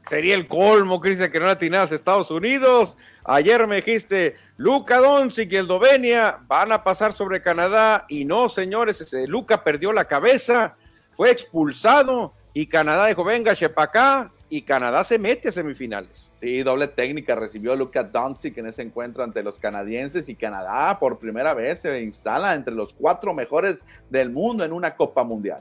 [0.08, 2.96] Sería el colmo, Cristian, que no a Estados Unidos.
[3.24, 8.06] Ayer me dijiste, Luca Doncic y el Dovenia van a pasar sobre Canadá.
[8.08, 10.76] Y no, señores, ese Luca perdió la cabeza,
[11.12, 16.32] fue expulsado y Canadá dijo, venga, acá y Canadá se mete a semifinales.
[16.36, 21.18] Sí, doble técnica recibió Luca Doncic en ese encuentro ante los canadienses y Canadá por
[21.18, 25.60] primera vez se instala entre los cuatro mejores del mundo en una Copa Mundial.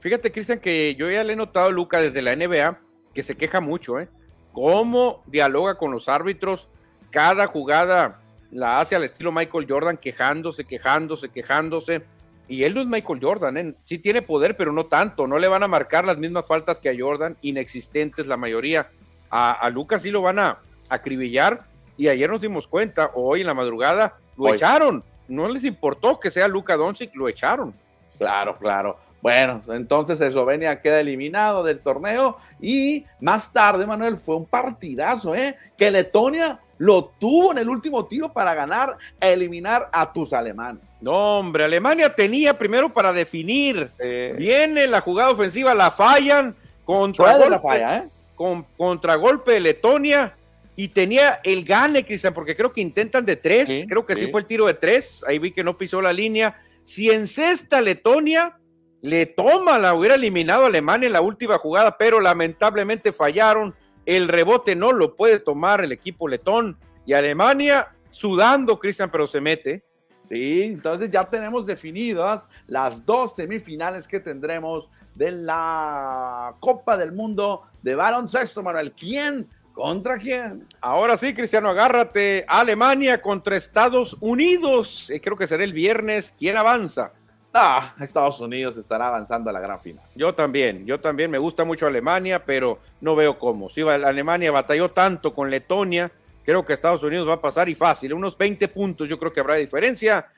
[0.00, 3.36] Fíjate, Cristian, que yo ya le he notado a Luca desde la NBA que se
[3.36, 4.08] queja mucho, ¿eh?
[4.52, 6.68] Cómo dialoga con los árbitros,
[7.10, 12.02] cada jugada la hace al estilo Michael Jordan, quejándose, quejándose, quejándose.
[12.48, 13.74] Y él no es Michael Jordan, ¿eh?
[13.84, 15.26] sí tiene poder, pero no tanto.
[15.26, 18.90] No le van a marcar las mismas faltas que a Jordan, inexistentes la mayoría.
[19.30, 21.66] A, Lucas sí lo van a acribillar.
[21.98, 25.04] Y ayer nos dimos cuenta, hoy en la madrugada, lo echaron.
[25.26, 27.74] No les importó que sea Luca Doncic, lo echaron.
[28.16, 28.98] Claro, claro.
[29.20, 35.56] Bueno, entonces Eslovenia queda eliminado del torneo y más tarde, Manuel, fue un partidazo, ¿eh?
[35.76, 40.82] Que Letonia lo tuvo en el último tiro para ganar, eliminar a tus alemanes.
[41.00, 43.90] No, hombre, Alemania tenía primero para definir.
[43.98, 46.54] Viene la jugada ofensiva, la fallan
[46.84, 48.08] contra golpe, falla, ¿eh?
[48.34, 50.34] con, golpe de Letonia
[50.76, 54.28] y tenía el gane, Cristian, porque creo que intentan de tres, creo que sí.
[54.28, 56.54] fue el tiro de tres, ahí vi que no pisó la línea.
[56.84, 58.56] Si encesta Letonia,
[59.00, 63.74] le toma, la hubiera eliminado Alemania en la última jugada, pero lamentablemente fallaron.
[64.06, 69.40] El rebote no lo puede tomar el equipo letón y Alemania sudando, Cristian, pero se
[69.40, 69.84] mete.
[70.26, 77.62] Sí, entonces ya tenemos definidas las dos semifinales que tendremos de la Copa del Mundo
[77.82, 78.92] de baloncesto, Manuel.
[78.92, 80.66] ¿Quién ¿Contra quién?
[80.80, 82.44] Ahora sí, Cristiano, agárrate.
[82.48, 85.08] Alemania contra Estados Unidos.
[85.08, 86.34] Eh, creo que será el viernes.
[86.36, 87.12] ¿Quién avanza?
[87.60, 90.04] Ah, Estados Unidos estará avanzando a la gran final.
[90.14, 93.68] Yo también, yo también me gusta mucho Alemania, pero no veo cómo.
[93.68, 96.12] Si Alemania batalló tanto con Letonia,
[96.44, 99.40] creo que Estados Unidos va a pasar y fácil, unos 20 puntos yo creo que
[99.40, 100.28] habrá diferencia.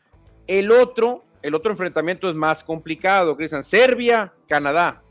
[0.47, 3.65] El otro, el otro enfrentamiento es más complicado, Cristian.
[3.65, 5.03] Serbia, Canadá.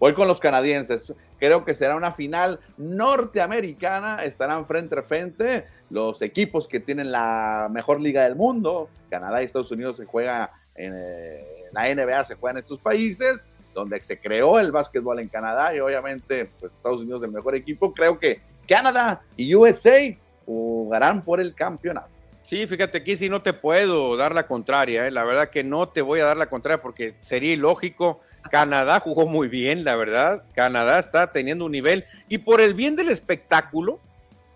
[0.00, 1.12] Voy con los canadienses.
[1.38, 4.24] Creo que será una final norteamericana.
[4.24, 8.88] Estarán frente a frente los equipos que tienen la mejor liga del mundo.
[9.10, 13.44] Canadá y Estados Unidos se juega en eh, la NBA, se juega en estos países
[13.74, 17.54] donde se creó el básquetbol en Canadá y obviamente pues Estados Unidos es el mejor
[17.54, 17.92] equipo.
[17.92, 22.08] Creo que Canadá y USA jugarán por el campeonato.
[22.42, 25.10] Sí, fíjate, aquí sí no te puedo dar la contraria, ¿eh?
[25.10, 28.20] la verdad que no te voy a dar la contraria porque sería ilógico.
[28.50, 30.44] Canadá jugó muy bien, la verdad.
[30.54, 33.98] Canadá está teniendo un nivel y por el bien del espectáculo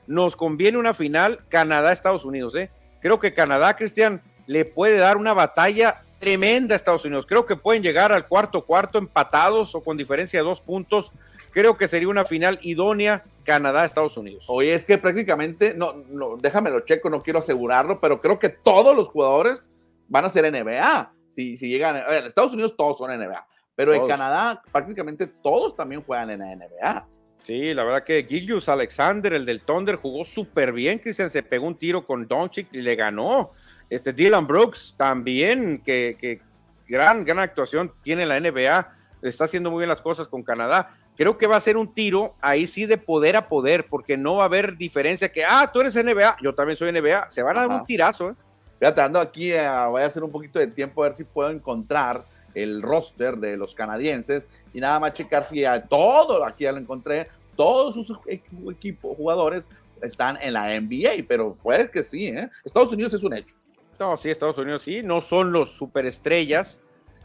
[0.07, 2.54] nos conviene una final Canadá-Estados Unidos.
[2.57, 2.70] ¿eh?
[3.00, 7.26] Creo que Canadá, Cristian, le puede dar una batalla tremenda Estados Unidos.
[7.26, 11.12] Creo que pueden llegar al cuarto cuarto empatados o con diferencia de dos puntos.
[11.50, 14.44] Creo que sería una final idónea Canadá-Estados Unidos.
[14.48, 18.94] Oye, es que prácticamente, no, no, déjamelo checo, no quiero asegurarlo, pero creo que todos
[18.94, 19.68] los jugadores
[20.09, 21.12] van a ser NBA.
[21.31, 26.02] Si, si llegan, en Estados Unidos todos son NBA, pero en Canadá prácticamente todos también
[26.02, 27.09] juegan en la NBA.
[27.42, 30.98] Sí, la verdad que Gilius Alexander, el del Thunder, jugó súper bien.
[30.98, 33.52] Cristian se pegó un tiro con Doncic y le ganó.
[33.90, 36.40] Este Dylan Brooks también, que, que
[36.88, 38.88] gran, gran actuación tiene la NBA,
[39.22, 40.88] está haciendo muy bien las cosas con Canadá.
[41.16, 44.37] Creo que va a ser un tiro ahí sí de poder a poder, porque no
[44.37, 47.59] va a haber diferencia que, ah, tú eres NBA, yo también soy NBA, se van
[47.59, 48.31] a dar un tirazo.
[48.31, 48.35] ¿eh?
[48.79, 52.22] Fíjate, ando aquí, voy a hacer un poquito de tiempo a ver si puedo encontrar
[52.55, 56.79] el roster de los canadienses y nada más checar si a todo, aquí ya lo
[56.79, 59.68] encontré, todos sus equipos, jugadores
[60.01, 62.48] están en la NBA, pero puede que sí, ¿eh?
[62.64, 63.57] Estados Unidos es un hecho.
[63.98, 66.82] No, Estados Unidos sí, no son los superestrellas,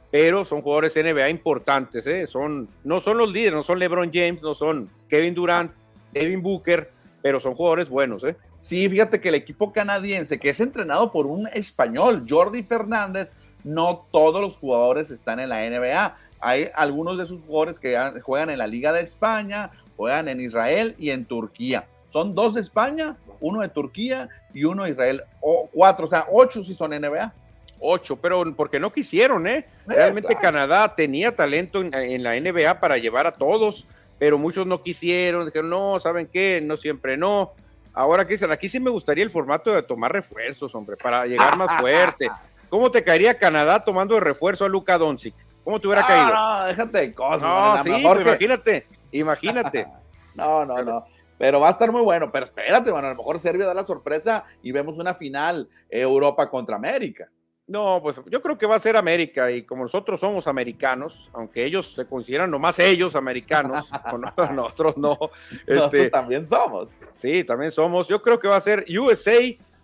[0.10, 2.26] pero son jugadores NBA importantes, ¿eh?
[2.26, 5.72] Son, no son los líderes, no son LeBron James, no son Kevin Durant,
[6.12, 6.90] Devin Booker,
[7.22, 8.36] pero son jugadores buenos, ¿eh?
[8.60, 13.34] Sí, fíjate que el equipo canadiense, que es entrenado por un español, Jordi Fernández,
[13.64, 16.18] no todos los jugadores están en la NBA.
[16.40, 20.96] Hay algunos de sus jugadores que juegan en la Liga de España, juegan en Israel
[20.98, 21.88] y en Turquía.
[22.08, 25.22] Son dos de España, uno de Turquía y uno de Israel.
[25.42, 27.34] O cuatro, o sea, ocho si son NBA.
[27.80, 29.66] Ocho, pero porque no quisieron, ¿eh?
[29.86, 33.86] Realmente Canadá tenía talento en, la NBA para llevar a todos,
[34.18, 36.62] pero muchos no quisieron, dijeron, no, ¿saben qué?
[36.64, 37.52] No siempre no.
[37.94, 41.82] Ahora, dicen, aquí sí me gustaría el formato de tomar refuerzos, hombre, para llegar más
[41.82, 42.30] fuerte.
[42.70, 45.36] ¿Cómo te caería Canadá tomando de refuerzo a Luka Doncic?
[45.66, 46.34] ¿Cómo te hubiera caído?
[46.34, 47.42] No, déjate de cosas.
[47.42, 49.88] No, sí, pues imagínate, imagínate.
[50.36, 51.13] no, no, no.
[51.44, 52.32] Pero va a estar muy bueno.
[52.32, 56.50] Pero espérate, bueno, a lo mejor Serbia da la sorpresa y vemos una final Europa
[56.50, 57.30] contra América.
[57.68, 61.66] No, pues yo creo que va a ser América y como nosotros somos americanos, aunque
[61.66, 63.90] ellos se consideran nomás ellos americanos,
[64.54, 65.18] nosotros no.
[65.52, 66.92] Este, nosotros también somos.
[67.14, 68.08] Sí, también somos.
[68.08, 69.34] Yo creo que va a ser USA,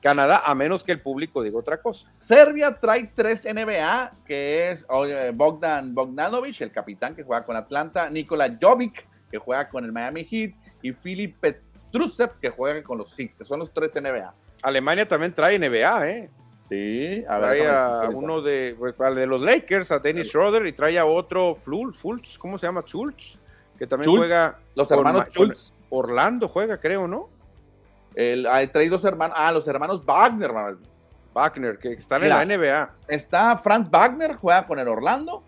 [0.01, 2.09] Canadá, a menos que el público diga otra cosa.
[2.09, 4.87] Serbia trae tres NBA, que es
[5.33, 10.23] Bogdan Bogdanovic, el capitán que juega con Atlanta, Nikola Jovic, que juega con el Miami
[10.23, 13.47] Heat, y Filip Petrusev, que juega con los Sixers.
[13.47, 14.33] Son los tres NBA.
[14.61, 16.29] Alemania también trae NBA, ¿eh?
[16.69, 20.99] Sí, a trae a uno de, pues, de los Lakers, a Dennis Schroeder, y trae
[20.99, 22.83] a otro Fultz, ¿cómo se llama?
[22.85, 23.39] Schultz,
[23.77, 24.59] que también juega.
[24.75, 25.73] Los hermanos Schultz.
[25.89, 27.29] Orlando juega, creo, ¿no?
[28.13, 30.51] El, hay, trae dos hermanos, ah, los hermanos Wagner,
[31.33, 32.93] Wagner, que están en la NBA.
[33.07, 35.43] Está Franz Wagner, juega con el Orlando.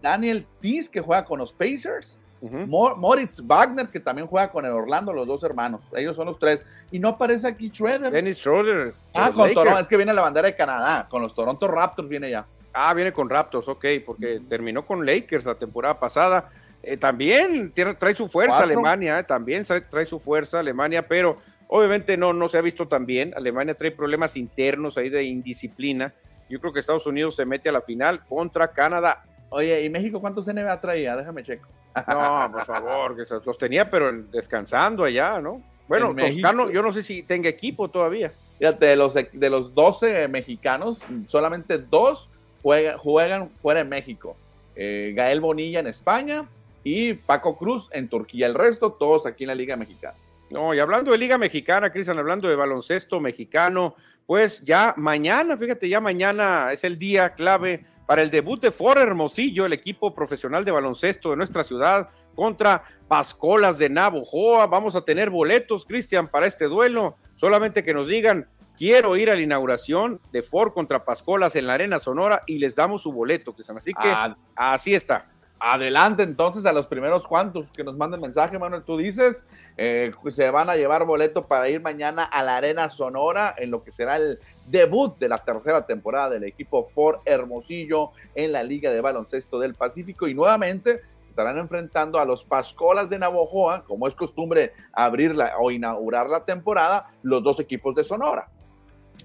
[0.00, 2.20] Daniel Tis, que juega con los Pacers.
[2.50, 5.80] Moritz Wagner, que también juega con el Orlando, los dos hermanos.
[5.94, 6.60] Ellos son los tres.
[6.90, 8.12] Y no aparece aquí Schroeder.
[8.12, 8.92] Dennis Schroeder.
[9.14, 9.80] Ah, con Toronto.
[9.80, 11.06] Es que viene la bandera de Canadá.
[11.08, 12.46] Con los Toronto Raptors viene ya.
[12.72, 16.50] Ah, viene con Raptors, ok, porque terminó con Lakers la temporada pasada.
[16.82, 22.32] Eh, también trae su fuerza Alemania, eh, también trae, su fuerza Alemania, pero obviamente no,
[22.32, 23.32] no se ha visto tan bien.
[23.34, 26.12] Alemania trae problemas internos ahí de indisciplina.
[26.48, 29.24] Yo creo que Estados Unidos se mete a la final contra Canadá.
[29.50, 31.16] Oye, ¿y México cuántos NBA traía?
[31.16, 31.68] Déjame checo.
[32.08, 35.62] No, por favor, que los tenía, pero descansando allá, ¿no?
[35.88, 38.32] Bueno, Toscano, yo no sé si tenga equipo todavía.
[38.58, 42.28] Fíjate, de los, de los 12 mexicanos, solamente dos
[42.62, 44.36] juegan, juegan fuera de México.
[44.74, 46.46] Eh, Gael Bonilla en España
[46.84, 48.46] y Paco Cruz en Turquía.
[48.46, 50.16] El resto, todos aquí en la Liga Mexicana.
[50.50, 55.88] No, y hablando de Liga Mexicana, Cristian, hablando de baloncesto mexicano, pues ya mañana, fíjate,
[55.88, 60.64] ya mañana es el día clave para el debut de For Hermosillo, el equipo profesional
[60.64, 64.66] de baloncesto de nuestra ciudad, contra Pascolas de Navojoa.
[64.66, 67.16] Vamos a tener boletos, Cristian, para este duelo.
[67.34, 71.74] Solamente que nos digan, quiero ir a la inauguración de Ford contra Pascolas en la
[71.74, 73.78] Arena Sonora y les damos su boleto, Cristian.
[73.78, 74.36] Así que ah.
[74.54, 75.28] así está.
[75.58, 78.82] Adelante entonces a los primeros cuantos que nos manden mensaje, Manuel.
[78.82, 79.44] Tú dices,
[79.78, 83.82] eh, se van a llevar boleto para ir mañana a la Arena Sonora en lo
[83.82, 88.90] que será el debut de la tercera temporada del equipo Ford Hermosillo en la Liga
[88.90, 90.28] de Baloncesto del Pacífico.
[90.28, 91.00] Y nuevamente
[91.36, 97.10] estarán enfrentando a los Pascolas de Navojoa, como es costumbre abrirla o inaugurar la temporada,
[97.22, 98.48] los dos equipos de Sonora.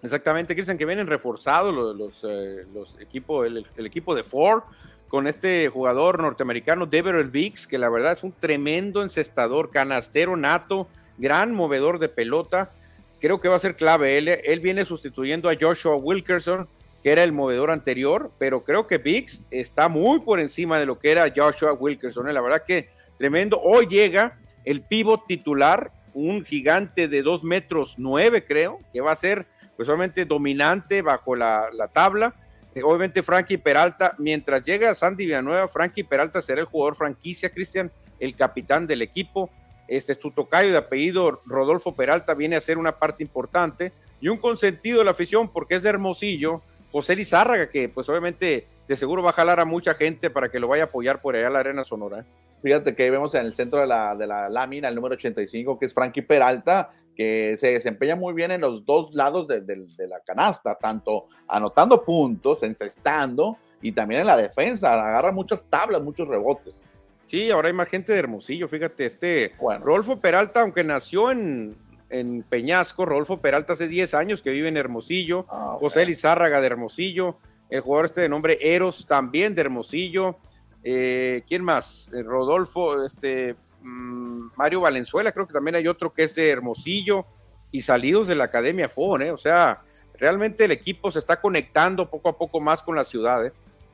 [0.04, 2.66] Exactamente, Cristian, que vienen reforzados los, los, eh,
[3.00, 4.64] equipos, el, equipo de Ford
[5.12, 10.88] con este jugador norteamericano, Deverell Biggs, que la verdad es un tremendo encestador, canastero nato,
[11.18, 12.72] gran movedor de pelota.
[13.20, 14.18] Creo que va a ser clave.
[14.18, 16.66] Él, él viene sustituyendo a Joshua Wilkerson,
[17.04, 20.98] que era el movedor anterior, pero creo que Biggs está muy por encima de lo
[20.98, 22.30] que era Joshua Wilkerson.
[22.30, 22.34] ¿eh?
[22.34, 23.60] La verdad que tremendo.
[23.62, 29.16] Hoy llega el pivot titular, un gigante de dos metros nueve, creo, que va a
[29.16, 29.46] ser
[29.76, 32.34] pues obviamente dominante bajo la, tabla.
[32.74, 37.92] Eh, obviamente Frankie Peralta, mientras llega Sandy Villanueva, Frankie Peralta será el jugador franquicia, Cristian,
[38.20, 39.50] el capitán del equipo.
[39.88, 44.38] Este su tocayo de apellido Rodolfo Peralta viene a ser una parte importante y un
[44.38, 49.24] consentido de la afición porque es de Hermosillo, José Lizárraga, que pues obviamente de seguro
[49.24, 51.50] va a jalar a mucha gente para que lo vaya a apoyar por allá a
[51.50, 52.26] la Arena Sonora.
[52.62, 55.88] Fíjate que vemos en el centro de la, de la lámina el número 85, que
[55.88, 59.62] es Frankie Peralta, que se desempeña muy bien en los dos lados de,
[60.08, 64.94] la canasta, tanto anotando puntos, encestando y también en la defensa.
[64.94, 66.82] Agarra muchas tablas, muchos rebotes.
[67.28, 71.78] Sí, ahora hay más gente de Hermosillo, fíjate, este Rolfo Peralta, aunque nació en,
[72.10, 76.68] en Peñasco, Rolfo Peralta hace 10 años que vive en Hermosillo, ah, José Lizárraga de
[76.68, 77.38] Hermosillo,
[77.70, 80.38] el jugador este de nombre Eros también de Hermosillo,
[80.84, 82.12] eh, ¿quién más?
[82.14, 87.26] Eh, Rodolfo, este, Mario Valenzuela, creo que también hay otro que es de Hermosillo
[87.72, 89.32] y salidos de la Academia FON, ¿eh?
[89.32, 89.82] o sea,
[90.20, 93.46] realmente el equipo se está conectando poco a poco más con la ciudad.
[93.46, 93.54] ¿eh?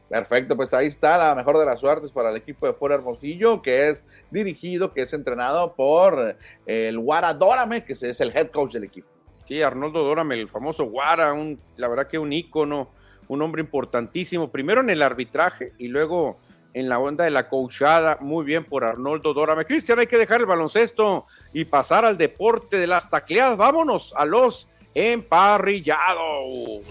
[0.10, 3.62] Perfecto, pues ahí está la mejor de las suertes para el equipo de Fuera Hermosillo,
[3.62, 8.73] que es dirigido, que es entrenado por el Guara Dórame, que es el head coach
[8.73, 9.08] del equipo.
[9.45, 12.89] Sí, Arnoldo Dórame, el famoso Guara, un, la verdad que un ícono,
[13.28, 16.38] un hombre importantísimo, primero en el arbitraje y luego
[16.78, 18.20] en la onda de la coachada.
[18.22, 19.66] Muy bien por Arnoldo Dórame.
[19.66, 23.58] Cristian, hay que dejar el baloncesto y pasar al deporte de las tacleadas.
[23.58, 26.86] Vámonos a los emparrillados.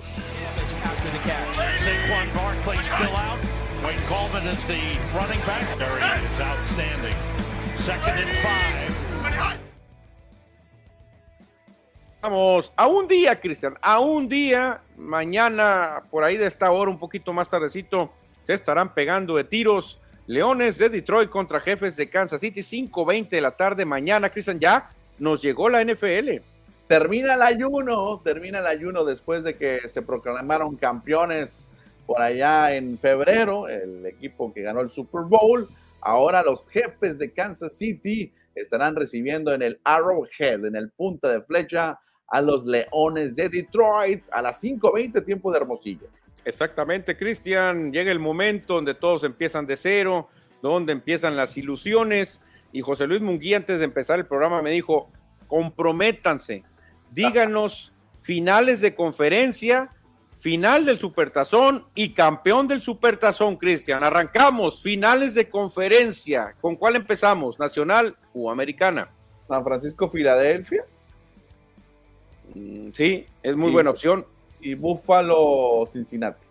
[12.23, 16.99] Vamos, a un día, Cristian, a un día, mañana, por ahí de esta hora, un
[16.99, 18.11] poquito más tardecito,
[18.47, 20.01] se estarán pegando de tiros.
[20.29, 24.31] Leones de Detroit contra jefes de Kansas City, 5.20 de la tarde mañana.
[24.31, 26.43] Cristian, ya nos llegó la NFL.
[26.87, 31.73] Termina el ayuno, termina el ayuno después de que se proclamaron campeones
[32.07, 35.69] por allá en febrero, el equipo que ganó el Super Bowl.
[36.01, 41.43] Ahora los jefes de Kansas City estarán recibiendo en el Arrowhead, en el punta de
[41.43, 46.09] flecha, a los Leones de Detroit a las 5.20 tiempo de Hermosillo.
[46.47, 47.93] Exactamente, Cristian.
[47.93, 50.29] Llega el momento donde todos empiezan de cero,
[50.63, 52.41] donde empiezan las ilusiones.
[52.73, 55.11] Y José Luis Munguía, antes de empezar el programa, me dijo,
[55.49, 56.63] comprométanse,
[57.11, 57.93] díganos
[58.23, 59.91] finales de conferencia
[60.39, 64.05] final del Supertazón y campeón del Supertazón, Cristian.
[64.05, 66.55] Arrancamos, finales de conferencia.
[66.61, 67.59] ¿Con cuál empezamos?
[67.59, 69.11] ¿Nacional o americana?
[69.49, 70.85] San Francisco, Filadelfia.
[72.55, 74.25] Mm, sí, es muy buena opción.
[74.61, 76.45] Y Buffalo, Cincinnati.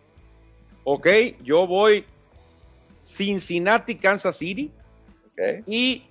[0.83, 1.07] Ok,
[1.43, 2.05] yo voy
[3.01, 4.71] Cincinnati, Kansas City.
[5.67, 6.03] Y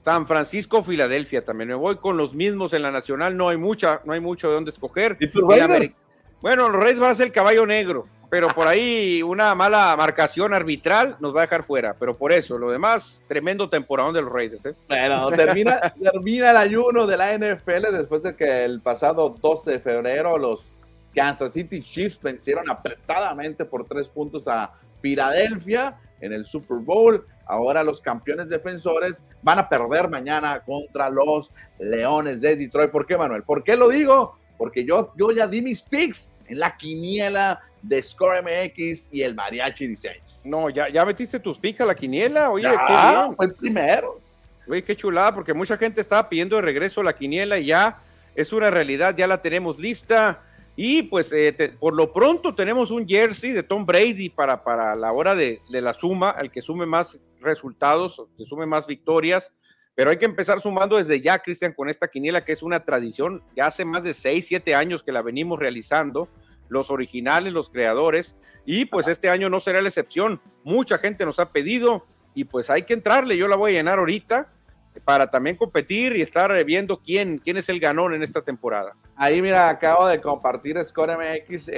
[0.00, 1.68] San Francisco, Filadelfia también.
[1.68, 3.36] Me voy con los mismos en la nacional.
[3.36, 5.16] No hay mucha, no hay mucho de dónde escoger.
[5.20, 5.28] ¿Y
[6.40, 10.54] bueno, los Reyes van a ser el caballo negro, pero por ahí una mala marcación
[10.54, 11.94] arbitral nos va a dejar fuera.
[11.98, 14.64] Pero por eso, lo demás, tremendo temporada de los Reyes.
[14.64, 14.74] ¿eh?
[14.88, 19.80] Bueno, termina, termina el ayuno de la NFL después de que el pasado 12 de
[19.80, 20.66] febrero los
[21.14, 27.26] Kansas City Chiefs vencieron apretadamente por tres puntos a Filadelfia en el Super Bowl.
[27.46, 32.90] Ahora los campeones defensores van a perder mañana contra los Leones de Detroit.
[32.90, 33.42] ¿Por qué, Manuel?
[33.42, 34.36] ¿Por qué lo digo?
[34.60, 39.34] porque yo, yo ya di mis picks en la quiniela de Score MX y el
[39.34, 40.20] Mariachi Diseño.
[40.44, 43.36] No, ya, ya metiste tus picks a la quiniela, oye, qué bien.
[43.36, 44.20] Fue el primero.
[44.68, 48.00] Oye, qué chulada, porque mucha gente estaba pidiendo de regreso la quiniela y ya
[48.34, 50.42] es una realidad, ya la tenemos lista.
[50.82, 55.12] Y pues eh, por lo pronto tenemos un jersey de Tom Brady para, para la
[55.12, 59.54] hora de, de la suma, el que sume más resultados, que sume más victorias.
[59.94, 63.42] Pero hay que empezar sumando desde ya, Cristian, con esta quiniela que es una tradición.
[63.54, 66.30] Ya hace más de 6, 7 años que la venimos realizando,
[66.70, 70.40] los originales, los creadores, y pues este año no será la excepción.
[70.64, 73.36] Mucha gente nos ha pedido y pues hay que entrarle.
[73.36, 74.50] Yo la voy a llenar ahorita
[75.04, 78.94] para también competir y estar viendo quién, quién es el ganón en esta temporada.
[79.16, 81.70] Ahí, mira, acabo de compartir Score MX,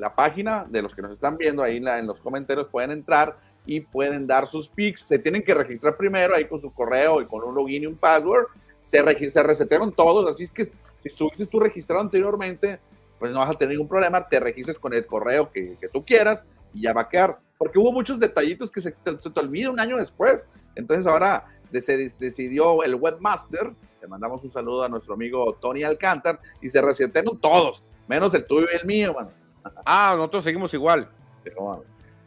[0.00, 3.80] la página de los que nos están viendo ahí en los comentarios pueden entrar y
[3.80, 5.02] pueden dar sus picks.
[5.02, 7.96] Se tienen que registrar primero ahí con su correo y con un login y un
[7.96, 8.46] password.
[8.80, 10.66] Se, se resetearon todos, así es que
[11.02, 12.78] si estuviste tú registrado anteriormente,
[13.18, 14.28] pues no vas a tener ningún problema.
[14.28, 17.38] Te registres con el correo que, que tú quieras y ya va a quedar.
[17.56, 20.48] Porque hubo muchos detallitos que se te, te, olvida un año después.
[20.74, 21.46] Entonces ahora
[21.82, 23.72] se decidió el webmaster.
[24.00, 28.46] Le mandamos un saludo a nuestro amigo Tony Alcántar y se resetearon todos, menos el
[28.46, 29.30] tuyo y el mío, mano.
[29.86, 31.08] Ah, nosotros seguimos igual.
[31.42, 31.82] Pero,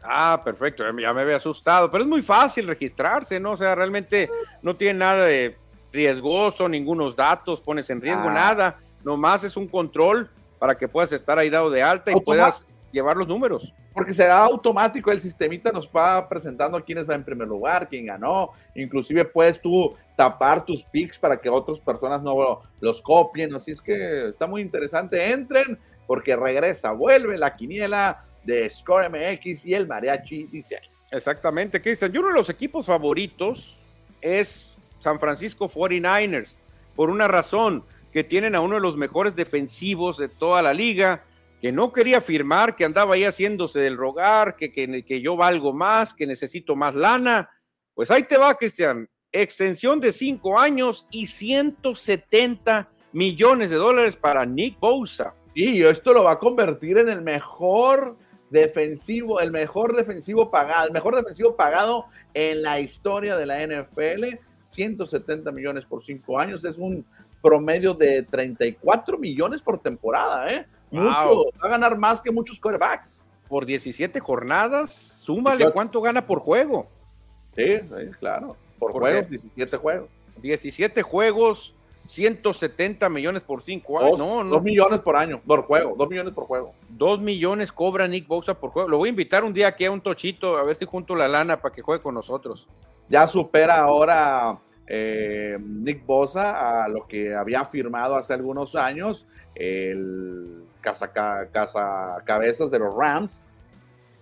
[0.10, 3.52] Ah, perfecto, ya me había asustado, pero es muy fácil registrarse, ¿no?
[3.52, 4.30] O sea, realmente
[4.62, 5.58] no tiene nada de
[5.92, 8.34] riesgoso, ningunos datos pones en riesgo, ah.
[8.34, 10.30] nada, nomás es un control
[10.60, 13.74] para que puedas estar ahí dado de alta y puedas llevar los números.
[13.98, 18.52] Porque será automático, el sistemita nos va presentando quiénes va en primer lugar, quién ganó,
[18.76, 23.82] inclusive puedes tú tapar tus picks para que otras personas no los copien, así es
[23.82, 29.88] que está muy interesante, entren porque regresa, vuelve la quiniela de Score MX y el
[29.88, 30.80] Mariachi dice.
[31.10, 32.12] Exactamente, Cristian.
[32.12, 33.84] Yo uno de los equipos favoritos
[34.22, 36.60] es San Francisco 49ers,
[36.96, 37.84] por una razón,
[38.14, 41.24] que tienen a uno de los mejores defensivos de toda la liga,
[41.62, 45.74] que no quería firmar, que andaba ahí haciéndose del rogar, que, que, que yo valgo
[45.74, 47.50] más, que necesito más lana.
[47.94, 49.10] Pues ahí te va, Cristian.
[49.32, 55.34] Extensión de cinco años y 170 millones de dólares para Nick Bosa.
[55.54, 58.16] Y esto lo va a convertir en el mejor
[58.50, 64.38] defensivo, el mejor defensivo pagado, el mejor defensivo pagado en la historia de la NFL.
[64.64, 67.06] 170 millones por cinco años es un
[67.42, 70.68] promedio de 34 millones por temporada, ¿eh?
[70.92, 73.26] Mucho, va a ganar más que muchos quarterbacks.
[73.48, 76.88] Por 17 jornadas, súmale cuánto gana por juego.
[77.56, 77.80] Sí,
[78.20, 78.56] claro.
[78.78, 80.10] Por juego, 17 juegos.
[80.42, 81.74] 17 juegos,
[82.06, 84.18] 170 millones por cinco años.
[84.18, 84.50] no, no.
[84.52, 86.74] Dos millones por año, por juego, dos millones por juego.
[86.90, 88.90] Dos millones cobra Nick Bosa por juego.
[88.90, 91.28] Lo voy a invitar un día aquí a un tochito, a ver si junto la
[91.28, 92.68] lana para que juegue con nosotros.
[93.10, 99.26] Ya supera ahora eh, Nick Bosa a lo que había firmado hace algunos años
[99.56, 101.12] el casa,
[101.52, 103.44] casa cabezas de los Rams,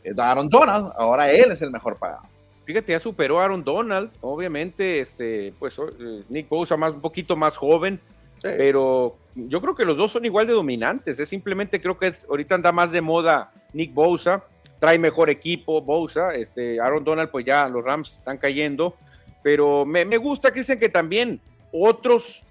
[0.04, 0.92] eh, Aaron Donald.
[0.98, 2.24] Ahora él es el mejor pagado.
[2.66, 7.36] Fíjate, ya superó a Aaron Donald, obviamente, este, pues eh, Nick Bosa más, un poquito
[7.36, 8.00] más joven,
[8.42, 12.26] pero yo creo que los dos son igual de dominantes, es simplemente creo que es,
[12.30, 14.44] ahorita anda más de moda Nick Bosa,
[14.80, 18.96] trae mejor equipo Bosa, este, Aaron Donald pues ya los Rams están cayendo,
[19.44, 21.40] pero me, me gusta, dicen que también
[21.72, 22.44] otros,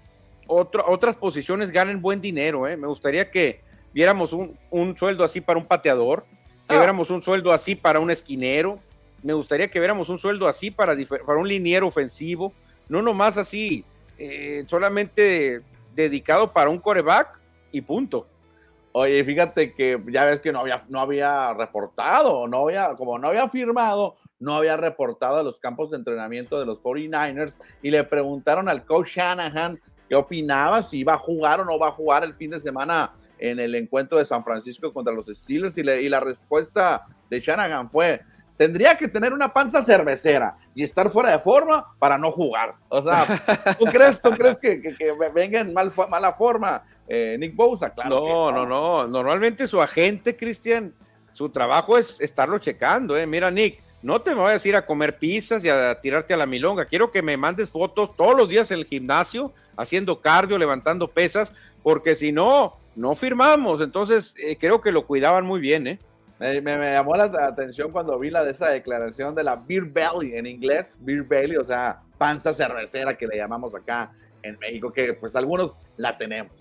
[0.47, 2.77] otras posiciones ganen buen dinero, ¿eh?
[2.77, 3.59] me gustaría que
[3.95, 6.25] viéramos un, un, sueldo así para un pateador,
[6.67, 6.79] que ah.
[6.79, 8.77] viéramos un sueldo así para un esquinero,
[9.23, 12.51] me gustaría que viéramos un sueldo así para, para un liniero ofensivo,
[12.89, 13.85] no nomás así,
[14.17, 15.61] eh, solamente
[15.95, 17.39] dedicado para un coreback
[17.71, 18.27] y punto.
[18.91, 23.29] Oye, fíjate que ya ves que no había, no había reportado, no había, como no
[23.29, 28.03] había firmado, no había reportado a los campos de entrenamiento de los 49ers y le
[28.03, 29.79] preguntaron al coach Shanahan
[30.09, 33.13] qué opinaba, si iba a jugar o no va a jugar el fin de semana
[33.39, 37.89] en el encuentro de San Francisco contra los Steelers y, y la respuesta de Shanahan
[37.89, 38.21] fue,
[38.57, 42.75] tendría que tener una panza cervecera y estar fuera de forma para no jugar.
[42.89, 44.81] O sea, ¿tú crees, tú crees que,
[45.33, 47.89] venga en mal, mala forma eh, Nick Bosa?
[47.89, 48.09] Claro.
[48.09, 50.93] No, no, no, Normalmente su agente, Cristian,
[51.31, 53.17] su trabajo es estarlo checando.
[53.17, 53.27] ¿eh?
[53.27, 56.37] Mira, Nick, no te me vayas a ir a comer pizzas y a tirarte a
[56.37, 56.85] la milonga.
[56.85, 61.51] Quiero que me mandes fotos todos los días en el gimnasio, haciendo cardio, levantando pesas,
[61.83, 63.81] porque si no, no firmamos.
[63.81, 65.99] Entonces, eh, creo que lo cuidaban muy bien, ¿eh?
[66.39, 70.45] Me, llamó la atención cuando vi la de esa declaración de la beer belly en
[70.45, 74.11] inglés, beer belly, o sea, panza cervecera que le llamamos acá
[74.43, 76.51] en México, que pues algunos la tenemos.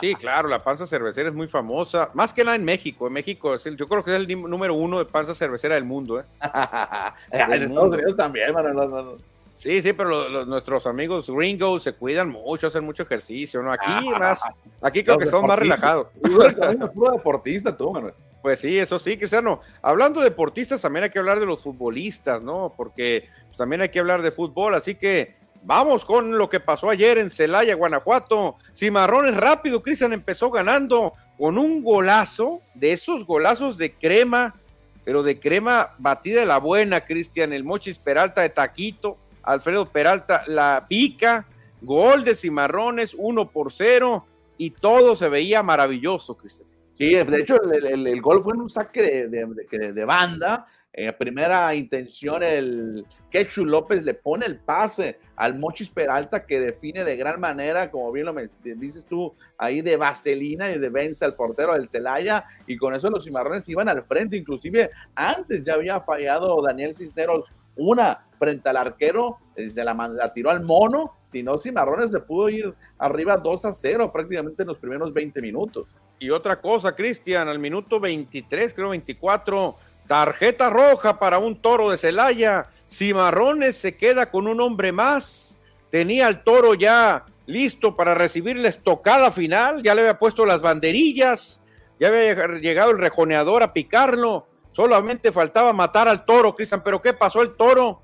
[0.00, 3.06] Sí, claro, la panza cervecera es muy famosa, más que nada en México.
[3.06, 5.84] En México es el, yo creo que es el número uno de panza cervecera del
[5.84, 6.20] mundo.
[6.20, 6.24] ¿eh?
[7.30, 9.18] en Estados Unidos también, mano,
[9.62, 13.72] Sí, sí, pero nuestros amigos gringos se cuidan mucho, hacen mucho ejercicio, ¿no?
[13.72, 14.40] Aquí más,
[14.80, 16.08] aquí creo que son más relajados.
[16.94, 18.12] Puro deportista tú, Manuel.
[18.42, 19.60] Pues sí, eso sí, Cristiano.
[19.80, 22.74] Hablando de deportistas, también hay que hablar de los futbolistas, ¿no?
[22.76, 26.90] Porque pues, también hay que hablar de fútbol, así que vamos con lo que pasó
[26.90, 28.56] ayer en Celaya, Guanajuato.
[28.74, 34.56] Cimarrones rápido, Cristian empezó ganando con un golazo, de esos golazos de crema,
[35.04, 40.44] pero de crema batida de la buena, Cristian, el Mochis Peralta de Taquito, Alfredo Peralta
[40.46, 41.46] la pica,
[41.80, 44.26] gol de Cimarrones, uno por cero,
[44.56, 46.68] y todo se veía maravilloso, Cristian.
[46.94, 53.06] Sí, de hecho el, gol fue en un saque de, banda eh, primera intención, el
[53.30, 58.12] Quechu López le pone el pase al Mochis Peralta que define de gran manera, como
[58.12, 62.76] bien lo dices tú, ahí de vaselina y de vence al portero del Celaya y
[62.76, 68.26] con eso los cimarrones iban al frente, inclusive antes ya había fallado Daniel Cisneros una
[68.42, 72.74] frente al arquero, eh, se la, tiró al mono, si no Cimarrones se pudo ir
[72.98, 75.86] arriba 2 a 0 prácticamente en los primeros 20 minutos.
[76.18, 79.76] Y otra cosa, Cristian, al minuto 23, creo 24,
[80.08, 82.66] tarjeta roja para un toro de Celaya.
[82.90, 85.56] Cimarrones se queda con un hombre más.
[85.88, 89.84] Tenía al toro ya listo para recibir la estocada final.
[89.84, 91.60] Ya le había puesto las banderillas.
[92.00, 94.48] Ya había llegado el rejoneador a picarlo.
[94.72, 96.82] Solamente faltaba matar al toro, Cristian.
[96.82, 97.40] Pero ¿qué pasó?
[97.40, 98.00] El toro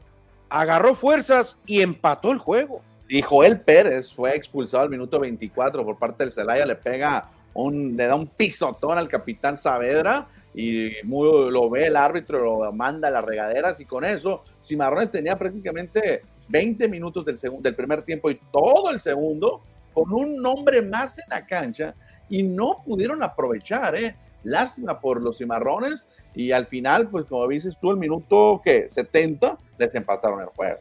[0.49, 2.83] agarró fuerzas y empató el juego.
[3.09, 6.67] Y Joel Pérez fue expulsado al minuto 24 por parte del Celaya.
[6.67, 7.29] Le pega
[7.67, 13.11] le da un pisotón al capitán Saavedra y lo ve el árbitro, lo manda a
[13.11, 18.41] las regaderas y con eso Cimarrones tenía prácticamente 20 minutos del, del primer tiempo y
[18.53, 21.95] todo el segundo con un nombre más en la cancha
[22.29, 24.15] y no pudieron aprovechar, ¿eh?
[24.49, 29.59] Lástima por los Cimarrones y al final, pues como dices tú, el minuto que 70
[29.79, 30.79] les empataron el juego.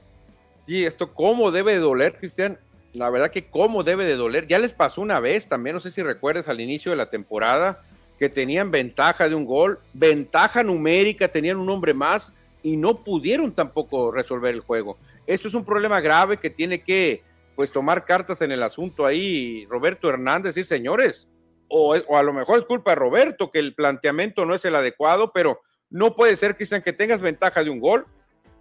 [0.65, 2.59] Y esto cómo debe doler, Cristian,
[2.93, 4.47] la verdad que cómo debe de doler.
[4.47, 7.81] Ya les pasó una vez también, no sé si recuerdas al inicio de la temporada,
[8.17, 13.53] que tenían ventaja de un gol, ventaja numérica, tenían un hombre más y no pudieron
[13.53, 14.97] tampoco resolver el juego.
[15.25, 17.23] Esto es un problema grave que tiene que
[17.55, 21.27] pues tomar cartas en el asunto ahí Roberto Hernández y señores,
[21.69, 24.75] o, o a lo mejor es culpa de Roberto que el planteamiento no es el
[24.75, 28.05] adecuado, pero no puede ser, Cristian, que tengas ventaja de un gol,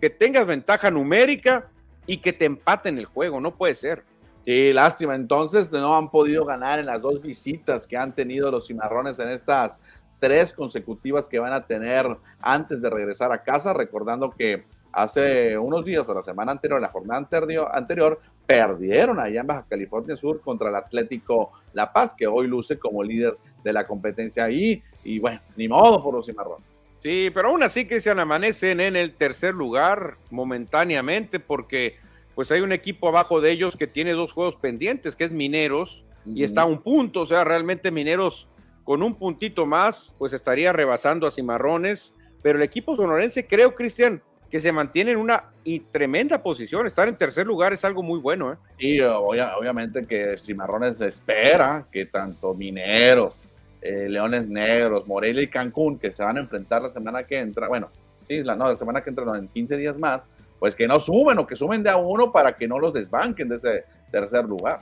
[0.01, 1.71] que tengas ventaja numérica
[2.07, 4.05] y que te empaten el juego, no puede ser.
[4.45, 5.17] Sí, lástima.
[5.17, 9.29] Entonces no han podido ganar en las dos visitas que han tenido los cimarrones en
[9.29, 9.79] estas
[10.21, 12.07] tres consecutivas que van a tener
[12.41, 14.65] antes de regresar a casa, recordando que
[14.97, 19.66] hace unos días o la semana anterior, la jornada anterior, anterior, perdieron allá en Baja
[19.68, 24.44] California Sur contra el Atlético La Paz, que hoy luce como líder de la competencia
[24.44, 24.82] ahí.
[25.05, 26.66] Y bueno, ni modo por los cimarrones.
[27.03, 31.97] Sí, pero aún así se amanecen en el tercer lugar momentáneamente porque
[32.34, 36.05] pues hay un equipo abajo de ellos que tiene dos juegos pendientes, que es Mineros,
[36.24, 38.49] y está a un punto, o sea, realmente Mineros
[38.82, 44.22] con un puntito más, pues estaría rebasando a Cimarrones, pero el equipo sonorense creo, Cristian,
[44.51, 48.20] que se mantiene en una y tremenda posición, estar en tercer lugar es algo muy
[48.20, 48.53] bueno.
[48.53, 48.57] ¿eh?
[48.78, 53.44] Sí, obviamente que Cimarrones espera que tanto Mineros,
[53.82, 57.68] eh, Leones Negros, Morelia y Cancún, que se van a enfrentar la semana que entra,
[57.68, 57.90] bueno,
[58.28, 60.22] sí, la, no, la semana que entra, no, en 15 días más,
[60.59, 63.49] pues que no suben o que suben de a uno para que no los desbanquen
[63.49, 64.80] de ese tercer lugar.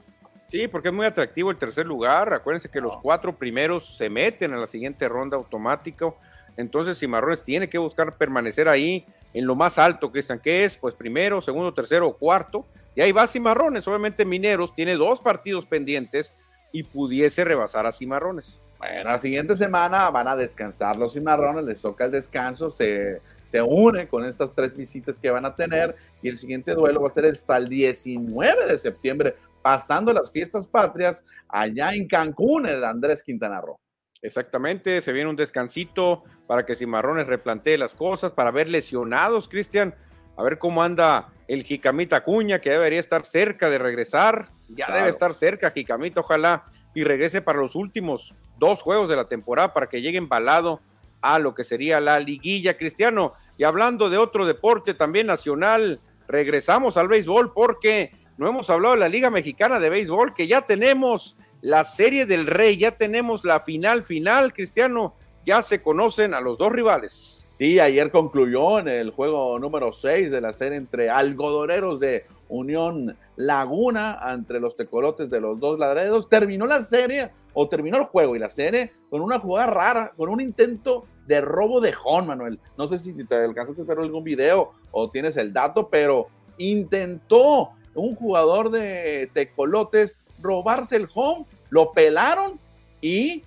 [0.48, 2.32] Sí, porque es muy atractivo el tercer lugar.
[2.32, 6.16] Acuérdense que los cuatro primeros se meten a la siguiente ronda automático.
[6.56, 9.04] Entonces Cimarrones tiene que buscar permanecer ahí
[9.34, 12.64] en lo más alto, Cristian, que es pues primero, segundo, tercero cuarto.
[12.94, 13.86] Y ahí va Cimarrones.
[13.86, 16.32] Obviamente Mineros tiene dos partidos pendientes
[16.72, 18.60] y pudiese rebasar a Cimarrones.
[18.78, 23.60] Bueno, la siguiente semana van a descansar los Cimarrones, les toca el descanso, se se
[23.62, 27.10] une con estas tres visitas que van a tener y el siguiente duelo va a
[27.10, 33.22] ser hasta el 19 de septiembre, pasando las fiestas patrias allá en Cancún, el Andrés
[33.22, 33.78] Quintana Roo.
[34.24, 39.94] Exactamente, se viene un descansito para que Cimarrones replantee las cosas, para ver lesionados, Cristian,
[40.38, 45.10] a ver cómo anda el Jicamita Cuña, que debería estar cerca de regresar, ya debe
[45.10, 46.64] estar cerca Jicamita, ojalá,
[46.94, 50.80] y regrese para los últimos dos juegos de la temporada para que llegue embalado
[51.20, 53.34] a lo que sería la liguilla, Cristiano.
[53.58, 59.00] Y hablando de otro deporte también nacional, regresamos al béisbol porque no hemos hablado de
[59.00, 63.58] la Liga Mexicana de Béisbol, que ya tenemos la Serie del Rey, ya tenemos la
[63.58, 65.14] final final, Cristiano,
[65.46, 67.48] ya se conocen a los dos rivales.
[67.54, 73.16] Sí, ayer concluyó en el juego número 6 de la serie entre algodoneros de Unión
[73.36, 76.28] Laguna entre los tecolotes de los dos ladredos.
[76.28, 80.28] Terminó la serie o terminó el juego y la serie con una jugada rara, con
[80.28, 82.60] un intento de robo de home, Manuel.
[82.76, 86.26] No sé si te alcanzaste a ver algún video o tienes el dato, pero
[86.58, 92.60] intentó un jugador de Tecolotes robarse el home, lo pelaron
[93.00, 93.42] y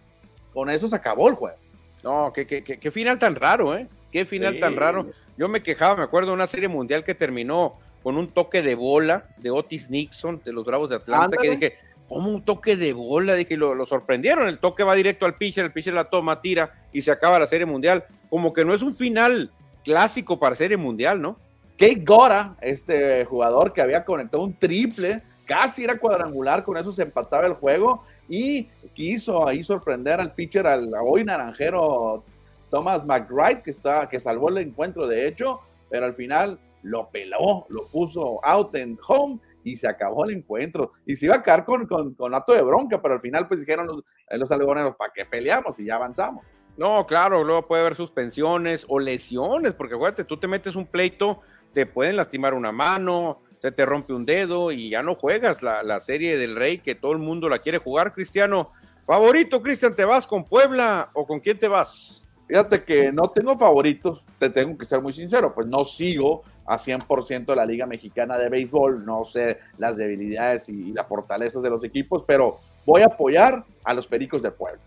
[0.53, 1.55] con eso se acabó el juego.
[2.03, 3.87] No, qué, qué, final tan raro, ¿eh?
[4.11, 5.07] Qué final tan raro.
[5.37, 8.75] Yo me quejaba, me acuerdo de una serie mundial que terminó con un toque de
[8.75, 11.77] bola de Otis Nixon de los Bravos de Atlanta, que dije,
[12.09, 15.63] como un toque de bola, dije, lo, lo, sorprendieron, el toque va directo al pitcher,
[15.63, 18.81] el pitcher la toma, tira y se acaba la serie mundial, como que no es
[18.81, 19.51] un final
[19.85, 21.37] clásico para serie mundial, ¿no?
[21.77, 27.03] Kate Gora, este jugador que había conectado un triple, casi era cuadrangular, con eso se
[27.03, 32.23] empataba el juego y quiso ahí sorprender al pitcher, al hoy naranjero
[32.69, 37.65] Thomas McBride, que, está, que salvó el encuentro de hecho, pero al final lo peló,
[37.69, 40.91] lo puso out and home y se acabó el encuentro.
[41.05, 43.87] Y se iba a quedar con, con, acto de bronca, pero al final pues dijeron
[43.87, 45.79] los, los algodoneros, ¿para qué peleamos?
[45.79, 46.45] Y ya avanzamos.
[46.77, 51.41] No, claro, luego puede haber suspensiones o lesiones, porque acuérdate, tú te metes un pleito,
[51.73, 55.83] te pueden lastimar una mano, se te rompe un dedo y ya no juegas la,
[55.83, 58.71] la serie del Rey que todo el mundo la quiere jugar, Cristiano.
[59.05, 62.27] Favorito, Cristian, ¿te vas con Puebla o con quién te vas?
[62.47, 66.77] Fíjate que no tengo favoritos, te tengo que ser muy sincero, pues no sigo a
[66.77, 71.83] 100% la Liga Mexicana de Béisbol, no sé las debilidades y, las fortalezas de los
[71.83, 74.81] equipos, pero voy a apoyar a los Pericos de Puebla.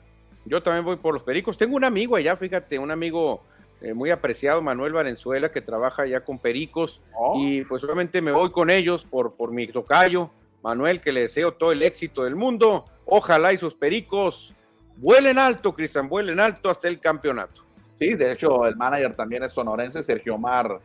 [0.47, 1.59] Yo también voy por los Pericos.
[1.59, 3.43] Tengo un amigo allá, fíjate, un amigo
[3.81, 7.41] eh, muy apreciado, Manuel Valenzuela, que trabaja allá con Pericos, oh.
[7.41, 10.31] y pues obviamente me voy con ellos por, por mi tocayo,
[10.63, 12.85] Manuel, que le deseo todo el éxito del mundo.
[13.07, 14.55] Ojalá y sus Pericos
[14.97, 17.63] vuelen alto, Cristian, vuelen alto hasta el campeonato.
[17.95, 20.81] Sí, de hecho, el manager también es sonorense, Sergio Mar,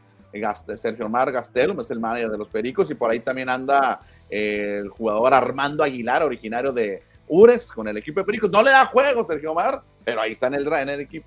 [0.75, 4.79] Sergio Mar Gastelum, es el manager de los Pericos, y por ahí también anda eh,
[4.81, 8.51] el jugador Armando Aguilar, originario de Ures, con el equipo de Pericos.
[8.51, 11.25] No le da juego Sergio Mar, pero ahí está en el, en el equipo.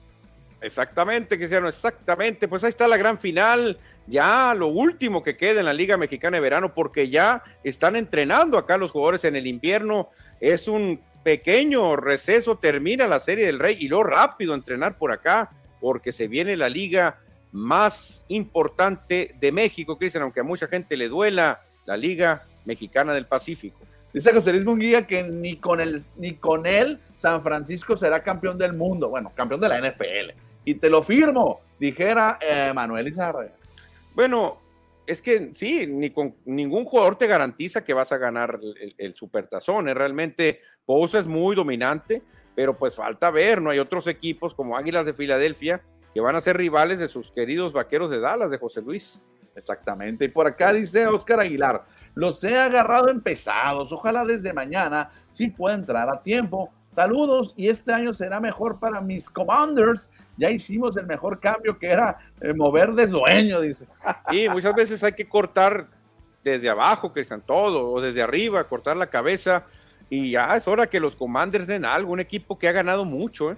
[0.61, 2.49] Exactamente, Cristiano, exactamente.
[2.49, 6.37] Pues ahí está la gran final, ya lo último que queda en la Liga Mexicana
[6.37, 10.09] de Verano, porque ya están entrenando acá los jugadores en el invierno.
[10.41, 15.51] Es un pequeño receso, termina la Serie del Rey y lo rápido entrenar por acá,
[15.81, 17.19] porque se viene la liga
[17.53, 23.27] más importante de México, Cristian, aunque a mucha gente le duela, la Liga Mexicana del
[23.27, 23.79] Pacífico.
[24.13, 28.59] Dice José Luis Munguía que ni con, el, ni con él San Francisco será campeón
[28.59, 30.48] del mundo, bueno, campeón de la NFL.
[30.69, 33.49] Y te lo firmo, dijera eh, Manuel Izarra.
[34.15, 34.59] Bueno,
[35.07, 38.61] es que sí, ni con ningún jugador te garantiza que vas a ganar
[38.99, 39.89] el, supertazón.
[39.89, 39.95] ¿eh?
[39.95, 42.23] Realmente Pousa es muy dominante,
[42.55, 43.71] pero pues falta ver, ¿no?
[43.71, 45.81] Hay otros equipos como Águilas de Filadelfia
[46.13, 49.23] que van a ser rivales de sus queridos vaqueros de Dallas, de José Luis.
[49.57, 50.27] Exactamente.
[50.27, 53.91] Y por acá dice Oscar Aguilar, los he agarrado en pesados.
[53.91, 56.71] Ojalá desde mañana sí pueda entrar a tiempo.
[56.91, 60.11] Saludos y este año será mejor para mis Commanders.
[60.39, 63.87] Ya hicimos el mejor cambio que era eh, mover de dueño, dice.
[64.31, 65.89] Sí, muchas veces hay que cortar
[66.45, 69.65] desde abajo, que están todo, o desde arriba, cortar la cabeza.
[70.09, 73.53] Y ya es hora que los Commanders den algo, un equipo que ha ganado mucho.
[73.53, 73.57] ¿eh?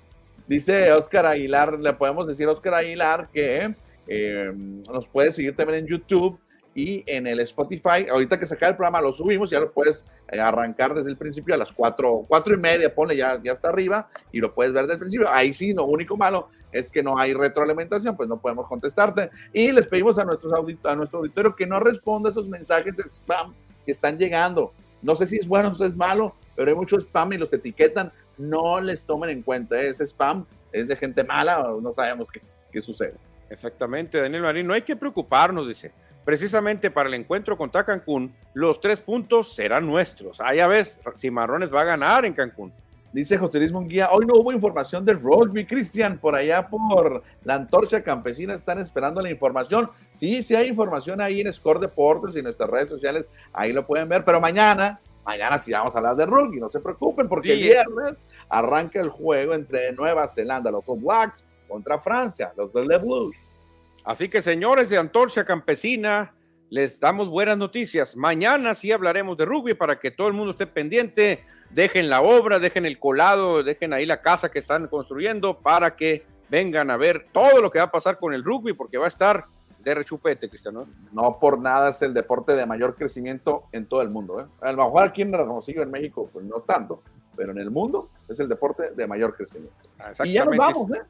[0.49, 3.75] Dice Oscar Aguilar, le podemos decir a Oscar Aguilar que
[4.09, 6.41] eh, nos puede seguir también en YouTube
[6.75, 8.07] y en el Spotify.
[8.11, 11.55] Ahorita que se el programa lo subimos, ya lo puedes eh, arrancar desde el principio
[11.55, 14.83] a las cuatro, cuatro y media, ponle ya, ya está arriba y lo puedes ver
[14.83, 15.29] desde el principio.
[15.31, 19.31] Ahí sí, lo único malo es que no hay retroalimentación, pues no podemos contestarte.
[19.53, 20.53] Y les pedimos a, nuestros
[20.85, 23.55] a nuestro auditorio que no responda esos mensajes de spam
[23.85, 24.73] que están llegando.
[25.03, 28.13] No sé si es bueno o es malo, pero hay mucho spam y los etiquetan.
[28.39, 32.41] No les tomen en cuenta, ese spam es de gente mala, no sabemos qué,
[32.71, 33.15] qué sucede.
[33.49, 35.93] Exactamente, Daniel Marín, no hay que preocuparnos, dice
[36.25, 40.41] precisamente para el encuentro contra Cancún, los tres puntos serán nuestros.
[40.41, 42.73] Ah, ya ves, Cimarrones va a ganar en Cancún.
[43.13, 47.55] Dice José Luis Munguía, hoy no hubo información del rugby, Cristian, por allá por la
[47.55, 49.91] antorcha campesina están esperando la información.
[50.13, 53.85] Sí, sí hay información ahí en Score Deportes y en nuestras redes sociales, ahí lo
[53.85, 57.55] pueden ver, pero mañana, mañana sí vamos a hablar de rugby, no se preocupen, porque
[57.55, 58.15] el viernes
[58.49, 63.35] arranca el juego entre Nueva Zelanda, los All Blacks, contra Francia, los de Le Blues.
[64.05, 66.33] Así que señores de Antorcha Campesina,
[66.71, 68.17] les damos buenas noticias.
[68.17, 71.43] Mañana sí hablaremos de rugby para que todo el mundo esté pendiente.
[71.71, 76.25] Dejen la obra, dejen el colado, dejen ahí la casa que están construyendo para que
[76.49, 79.09] vengan a ver todo lo que va a pasar con el rugby porque va a
[79.09, 79.47] estar
[79.81, 80.87] de rechupete, Cristiano.
[81.13, 84.41] No por nada es el deporte de mayor crecimiento en todo el mundo.
[84.41, 84.47] ¿eh?
[84.61, 87.03] A lo mejor aquí en Hermosillo, en México, pues no tanto,
[87.37, 89.75] pero en el mundo es el deporte de mayor crecimiento.
[90.25, 91.03] Y ya nos vamos, ¿eh?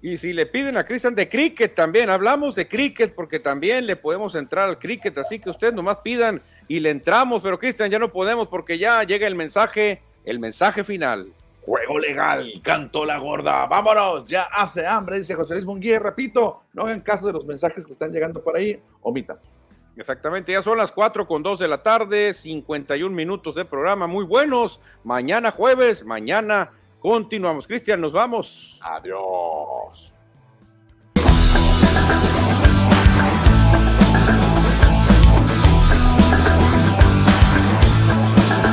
[0.00, 3.96] Y si le piden a Cristian de cricket también, hablamos de cricket porque también le
[3.96, 7.98] podemos entrar al cricket, así que ustedes nomás pidan y le entramos, pero Cristian ya
[7.98, 11.32] no podemos porque ya llega el mensaje, el mensaje final.
[11.62, 16.84] Juego legal, cantó la gorda, vámonos, ya hace hambre, dice José Luis Munguía, repito, no
[16.84, 19.38] hagan caso de los mensajes que están llegando por ahí, omitan.
[19.96, 24.24] Exactamente, ya son las 4 con 2 de la tarde, 51 minutos de programa, muy
[24.24, 24.80] buenos.
[25.02, 26.70] Mañana jueves, mañana
[27.00, 27.66] Continuamos.
[27.66, 28.78] Cristian, nos vamos.
[28.82, 30.14] Adiós.